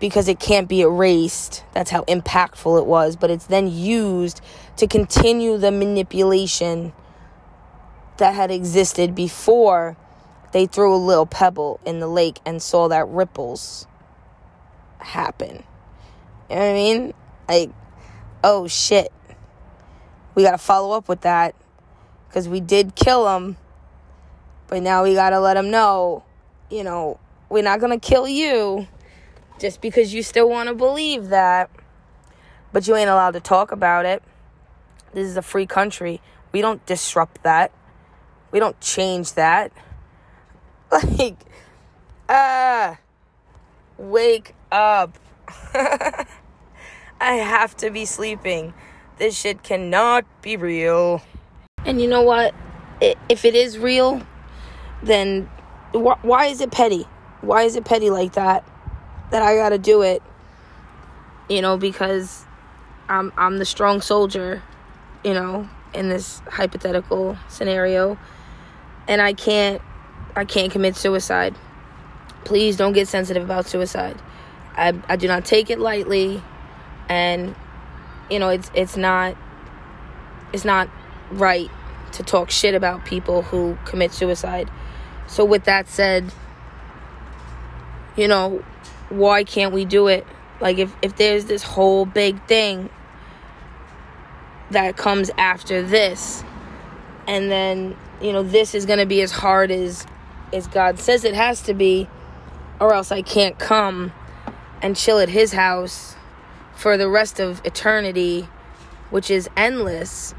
because 0.00 0.28
it 0.28 0.38
can't 0.38 0.68
be 0.68 0.82
erased. 0.82 1.64
That's 1.72 1.90
how 1.90 2.04
impactful 2.04 2.78
it 2.80 2.86
was. 2.86 3.16
But 3.16 3.30
it's 3.30 3.46
then 3.46 3.68
used 3.68 4.40
to 4.76 4.86
continue 4.86 5.56
the 5.56 5.70
manipulation 5.70 6.92
that 8.18 8.34
had 8.34 8.50
existed 8.50 9.14
before 9.14 9.96
they 10.52 10.66
threw 10.66 10.94
a 10.94 10.96
little 10.96 11.26
pebble 11.26 11.80
in 11.84 12.00
the 12.00 12.06
lake 12.06 12.40
and 12.46 12.62
saw 12.62 12.88
that 12.88 13.06
ripples 13.08 13.86
happen. 14.98 15.64
You 16.48 16.56
know 16.56 16.62
what 16.62 16.70
I 16.70 16.72
mean? 16.72 17.14
Like, 17.48 17.70
oh 18.44 18.66
shit. 18.66 19.12
We 20.34 20.42
got 20.42 20.52
to 20.52 20.58
follow 20.58 20.96
up 20.96 21.08
with 21.08 21.22
that 21.22 21.54
because 22.28 22.48
we 22.48 22.60
did 22.60 22.94
kill 22.94 23.34
him. 23.36 23.56
But 24.68 24.82
now 24.82 25.04
we 25.04 25.14
got 25.14 25.30
to 25.30 25.40
let 25.40 25.56
him 25.56 25.70
know, 25.70 26.24
you 26.70 26.84
know, 26.84 27.18
we're 27.48 27.62
not 27.62 27.80
to 27.80 27.98
kill 27.98 28.26
you 28.26 28.88
just 29.58 29.80
because 29.80 30.12
you 30.12 30.22
still 30.22 30.48
want 30.48 30.68
to 30.68 30.74
believe 30.74 31.28
that. 31.28 31.70
But 32.72 32.86
you 32.86 32.96
ain't 32.96 33.08
allowed 33.08 33.32
to 33.32 33.40
talk 33.40 33.72
about 33.72 34.04
it. 34.04 34.22
This 35.16 35.28
is 35.28 35.38
a 35.38 35.42
free 35.42 35.64
country. 35.64 36.20
We 36.52 36.60
don't 36.60 36.84
disrupt 36.84 37.42
that. 37.42 37.72
We 38.50 38.60
don't 38.60 38.78
change 38.82 39.32
that. 39.32 39.72
Like, 40.92 41.38
ah, 42.28 42.92
uh, 42.92 42.96
wake 43.96 44.54
up. 44.70 45.18
I 45.74 46.26
have 47.20 47.76
to 47.78 47.90
be 47.90 48.04
sleeping. 48.04 48.74
This 49.16 49.36
shit 49.36 49.62
cannot 49.62 50.26
be 50.42 50.56
real. 50.58 51.22
And 51.86 52.00
you 52.00 52.08
know 52.08 52.22
what? 52.22 52.54
If 53.00 53.44
it 53.44 53.54
is 53.54 53.78
real, 53.78 54.22
then 55.02 55.50
why 55.92 56.46
is 56.46 56.60
it 56.60 56.70
petty? 56.70 57.06
Why 57.40 57.62
is 57.62 57.74
it 57.74 57.84
petty 57.84 58.10
like 58.10 58.34
that? 58.34 58.68
That 59.30 59.42
I 59.42 59.56
gotta 59.56 59.78
do 59.78 60.02
it. 60.02 60.22
You 61.48 61.62
know, 61.62 61.78
because 61.78 62.44
I'm 63.08 63.32
I'm 63.36 63.58
the 63.58 63.64
strong 63.64 64.02
soldier, 64.02 64.62
you 65.26 65.34
know, 65.34 65.68
in 65.92 66.08
this 66.08 66.40
hypothetical 66.48 67.36
scenario. 67.48 68.16
And 69.08 69.20
I 69.20 69.32
can't 69.32 69.82
I 70.36 70.44
can't 70.44 70.70
commit 70.70 70.94
suicide. 70.94 71.56
Please 72.44 72.76
don't 72.76 72.92
get 72.92 73.08
sensitive 73.08 73.42
about 73.42 73.66
suicide. 73.66 74.16
I 74.76 74.94
I 75.08 75.16
do 75.16 75.26
not 75.26 75.44
take 75.44 75.68
it 75.68 75.80
lightly 75.80 76.40
and 77.08 77.56
you 78.30 78.38
know, 78.38 78.50
it's 78.50 78.70
it's 78.72 78.96
not 78.96 79.36
it's 80.52 80.64
not 80.64 80.88
right 81.32 81.68
to 82.12 82.22
talk 82.22 82.52
shit 82.52 82.74
about 82.76 83.04
people 83.04 83.42
who 83.42 83.76
commit 83.84 84.12
suicide. 84.12 84.70
So 85.26 85.44
with 85.44 85.64
that 85.64 85.88
said, 85.88 86.32
you 88.16 88.28
know, 88.28 88.62
why 89.08 89.42
can't 89.42 89.72
we 89.72 89.84
do 89.84 90.06
it? 90.06 90.24
Like 90.60 90.78
if 90.78 90.94
if 91.02 91.16
there's 91.16 91.46
this 91.46 91.64
whole 91.64 92.06
big 92.06 92.40
thing 92.46 92.90
that 94.70 94.96
comes 94.96 95.30
after 95.38 95.82
this 95.82 96.44
and 97.26 97.50
then, 97.50 97.96
you 98.20 98.32
know, 98.32 98.42
this 98.42 98.74
is 98.74 98.86
going 98.86 98.98
to 98.98 99.06
be 99.06 99.20
as 99.22 99.32
hard 99.32 99.70
as 99.70 100.06
as 100.52 100.66
God 100.68 100.98
says 101.00 101.24
it 101.24 101.34
has 101.34 101.62
to 101.62 101.74
be 101.74 102.08
or 102.78 102.94
else 102.94 103.10
I 103.10 103.22
can't 103.22 103.58
come 103.58 104.12
and 104.80 104.96
chill 104.96 105.18
at 105.18 105.28
his 105.28 105.52
house 105.52 106.14
for 106.74 106.96
the 106.96 107.08
rest 107.08 107.40
of 107.40 107.60
eternity, 107.64 108.48
which 109.10 109.30
is 109.30 109.48
endless. 109.56 110.34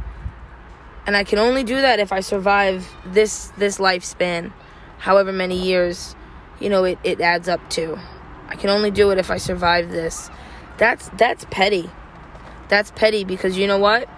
And 1.06 1.18
I 1.18 1.24
can 1.24 1.40
only 1.40 1.64
do 1.64 1.82
that 1.82 2.00
if 2.00 2.12
I 2.12 2.20
survive 2.20 2.88
this 3.06 3.52
this 3.58 3.78
lifespan 3.78 4.54
however 4.98 5.32
many 5.32 5.56
years, 5.56 6.16
you 6.60 6.70
know, 6.70 6.84
it, 6.84 6.98
it 7.04 7.22
adds 7.22 7.48
up 7.48 7.70
to. 7.72 8.00
I 8.48 8.56
can 8.56 8.70
only 8.70 8.92
do 8.92 9.12
it 9.12 9.18
if 9.18 9.30
I 9.30 9.38
survive 9.38 9.92
this. 9.92 10.30
That's 10.78 11.10
that's 11.10 11.46
petty. 11.50 11.90
That's 12.70 12.92
petty 12.92 13.24
because 13.24 13.58
you 13.58 13.68
know 13.68 13.78
what? 13.78 14.10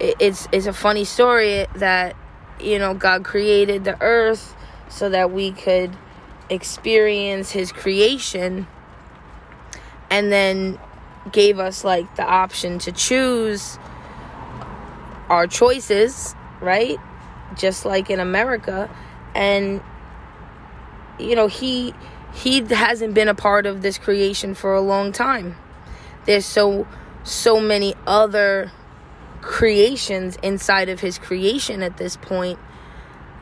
It, 0.00 0.16
it's 0.18 0.48
it's 0.52 0.66
a 0.66 0.72
funny 0.72 1.04
story 1.04 1.66
that 1.76 2.16
you 2.60 2.78
know 2.78 2.94
God 2.94 3.24
created 3.24 3.84
the 3.84 4.00
earth 4.00 4.54
so 4.88 5.08
that 5.08 5.30
we 5.30 5.52
could 5.52 5.96
experience 6.50 7.50
his 7.50 7.72
creation 7.72 8.66
and 10.10 10.30
then 10.30 10.78
gave 11.32 11.58
us 11.58 11.84
like 11.84 12.14
the 12.16 12.24
option 12.24 12.78
to 12.78 12.92
choose 12.92 13.78
our 15.30 15.46
choices, 15.46 16.34
right? 16.60 16.98
Just 17.56 17.84
like 17.84 18.10
in 18.10 18.20
America 18.20 18.90
and 19.34 19.80
you 21.18 21.34
know 21.34 21.46
he 21.46 21.94
he 22.34 22.60
hasn't 22.62 23.14
been 23.14 23.28
a 23.28 23.34
part 23.34 23.66
of 23.66 23.82
this 23.82 23.98
creation 23.98 24.54
for 24.54 24.74
a 24.74 24.80
long 24.80 25.12
time 25.12 25.56
there's 26.26 26.46
so 26.46 26.86
so 27.22 27.60
many 27.60 27.94
other 28.06 28.70
creations 29.44 30.36
inside 30.42 30.88
of 30.88 31.00
his 31.00 31.18
creation 31.18 31.82
at 31.82 31.96
this 31.98 32.16
point 32.16 32.58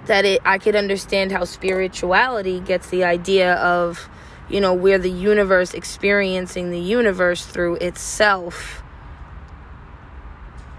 that 0.07 0.25
it 0.25 0.41
I 0.45 0.59
could 0.59 0.75
understand 0.75 1.31
how 1.31 1.45
spirituality 1.45 2.59
gets 2.59 2.91
the 2.91 3.05
idea 3.05 3.55
of 3.55 4.09
you 4.51 4.61
know 4.61 4.75
we're 4.75 4.99
the 4.99 5.11
universe 5.11 5.75
experiencing 5.75 6.71
the 6.71 6.81
universe 6.81 7.47
through 7.47 7.77
itself 7.77 8.83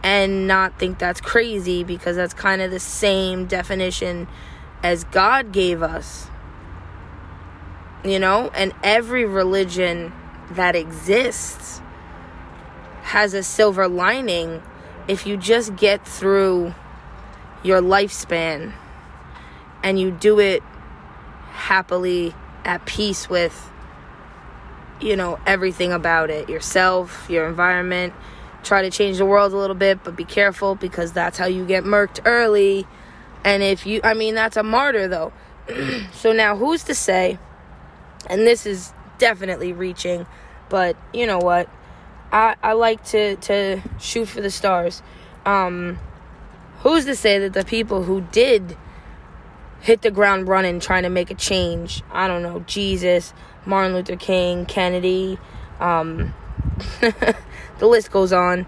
and 0.03 0.45
not 0.45 0.77
think 0.77 0.99
that's 0.99 1.21
crazy 1.21 1.83
because 1.85 2.17
that's 2.17 2.33
kind 2.33 2.61
of 2.61 2.69
the 2.69 2.79
same 2.79 3.45
definition 3.45 4.27
as 4.83 5.05
God 5.05 5.53
gave 5.53 5.81
us. 5.81 6.27
You 8.03 8.19
know, 8.19 8.51
and 8.53 8.73
every 8.83 9.23
religion 9.23 10.11
that 10.51 10.75
exists 10.75 11.81
has 13.03 13.33
a 13.33 13.41
silver 13.41 13.87
lining 13.87 14.61
if 15.07 15.25
you 15.25 15.37
just 15.37 15.75
get 15.75 16.05
through 16.07 16.73
your 17.63 17.81
lifespan 17.81 18.73
and 19.83 19.99
you 19.99 20.11
do 20.11 20.39
it 20.39 20.63
happily 21.51 22.33
at 22.65 22.85
peace 22.85 23.29
with 23.29 23.69
you 25.01 25.15
know 25.15 25.39
everything 25.45 25.91
about 25.91 26.29
it 26.29 26.49
yourself 26.49 27.25
your 27.29 27.47
environment 27.47 28.13
try 28.63 28.81
to 28.81 28.89
change 28.89 29.17
the 29.17 29.25
world 29.25 29.53
a 29.53 29.57
little 29.57 29.75
bit 29.75 30.03
but 30.03 30.15
be 30.15 30.25
careful 30.25 30.75
because 30.75 31.11
that's 31.11 31.37
how 31.37 31.45
you 31.45 31.65
get 31.65 31.83
murked 31.83 32.19
early 32.25 32.87
and 33.43 33.61
if 33.61 33.85
you, 33.85 33.99
I 34.03 34.13
mean, 34.13 34.35
that's 34.35 34.57
a 34.57 34.63
martyr 34.63 35.07
though. 35.07 35.33
so 36.13 36.31
now 36.31 36.55
who's 36.55 36.83
to 36.83 36.95
say, 36.95 37.37
and 38.27 38.41
this 38.41 38.65
is 38.65 38.93
definitely 39.17 39.73
reaching, 39.73 40.25
but 40.69 40.95
you 41.13 41.27
know 41.27 41.39
what? 41.39 41.69
I, 42.33 42.55
I 42.63 42.73
like 42.73 43.03
to, 43.09 43.35
to 43.35 43.79
shoot 43.99 44.25
for 44.25 44.41
the 44.41 44.49
stars. 44.49 45.03
Um, 45.45 45.99
who's 46.79 47.05
to 47.05 47.15
say 47.15 47.37
that 47.39 47.53
the 47.53 47.63
people 47.63 48.03
who 48.03 48.21
did 48.21 48.75
hit 49.81 50.01
the 50.01 50.09
ground 50.09 50.47
running 50.47 50.79
trying 50.79 51.03
to 51.03 51.09
make 51.09 51.29
a 51.29 51.35
change, 51.35 52.01
I 52.11 52.27
don't 52.27 52.41
know, 52.41 52.61
Jesus, 52.61 53.35
Martin 53.67 53.93
Luther 53.93 54.15
King, 54.15 54.65
Kennedy, 54.65 55.37
um, 55.79 56.33
the 57.01 57.87
list 57.87 58.09
goes 58.09 58.33
on, 58.33 58.65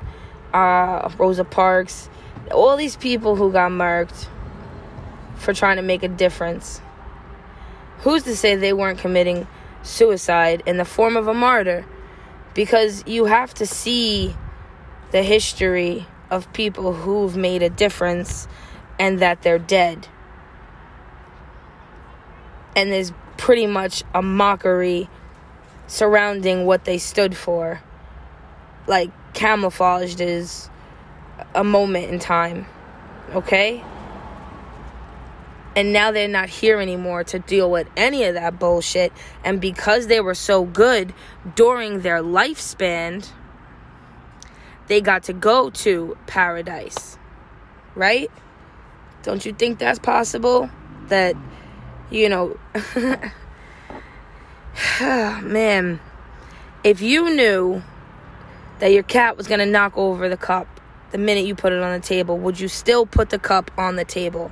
uh, 0.53 1.09
Rosa 1.17 1.43
Parks, 1.43 2.07
all 2.51 2.77
these 2.77 2.95
people 2.95 3.35
who 3.35 3.51
got 3.51 3.71
marked 3.71 4.29
for 5.37 5.53
trying 5.53 5.77
to 5.77 5.81
make 5.81 6.03
a 6.03 6.07
difference. 6.07 6.81
Who's 7.99 8.21
to 8.23 8.35
say 8.35 8.55
they 8.55 8.73
weren't 8.73 8.99
committing 8.99 9.47
suicide 9.81 10.61
in 10.67 10.77
the 10.77 10.85
form 10.85 11.17
of 11.17 11.27
a 11.27 11.33
martyr? 11.33 11.83
Because 12.55 13.03
you 13.05 13.25
have 13.25 13.53
to 13.55 13.67
see 13.67 14.35
the 15.11 15.21
history 15.21 16.07
of 16.31 16.51
people 16.53 16.93
who've 16.93 17.37
made 17.37 17.61
a 17.61 17.69
difference 17.69 18.47
and 18.97 19.19
that 19.19 19.43
they're 19.43 19.59
dead. 19.59 20.07
And 22.75 22.91
there's 22.91 23.13
pretty 23.37 23.67
much 23.67 24.03
a 24.13 24.21
mockery 24.21 25.09
surrounding 25.87 26.65
what 26.65 26.85
they 26.85 26.97
stood 26.97 27.37
for. 27.37 27.81
Like 28.87 29.11
camouflaged 29.33 30.21
as 30.21 30.69
a 31.53 31.63
moment 31.63 32.09
in 32.11 32.19
time. 32.19 32.65
Okay? 33.33 33.83
And 35.75 35.91
now 35.91 36.11
they're 36.11 36.27
not 36.27 36.47
here 36.47 36.79
anymore 36.79 37.25
to 37.25 37.39
deal 37.39 37.69
with 37.69 37.87
any 37.97 38.23
of 38.23 38.35
that 38.35 38.59
bullshit. 38.59 39.11
And 39.43 39.59
because 39.59 40.07
they 40.07 40.21
were 40.21 40.35
so 40.35 40.63
good 40.63 41.13
during 41.55 42.01
their 42.01 42.23
lifespan, 42.23 43.27
they 44.87 45.01
got 45.01 45.23
to 45.23 45.33
go 45.33 45.69
to 45.71 46.17
paradise. 46.27 47.17
Right? 47.93 48.31
Don't 49.23 49.45
you 49.45 49.51
think 49.51 49.79
that's 49.79 49.99
possible? 49.99 50.69
That, 51.07 51.35
you 52.09 52.29
know, 52.29 52.57
man, 55.01 55.99
if 56.83 57.01
you 57.01 57.35
knew 57.35 57.83
that 58.79 58.91
your 58.91 59.03
cat 59.03 59.35
was 59.35 59.47
going 59.47 59.59
to 59.59 59.65
knock 59.65 59.97
over 59.97 60.29
the 60.29 60.37
cup 60.37 60.67
the 61.11 61.17
minute 61.17 61.45
you 61.45 61.55
put 61.55 61.73
it 61.73 61.81
on 61.81 61.99
the 61.99 62.05
table, 62.05 62.37
would 62.37 62.59
you 62.59 62.67
still 62.67 63.05
put 63.05 63.29
the 63.29 63.39
cup 63.39 63.71
on 63.77 63.95
the 63.95 64.05
table? 64.05 64.51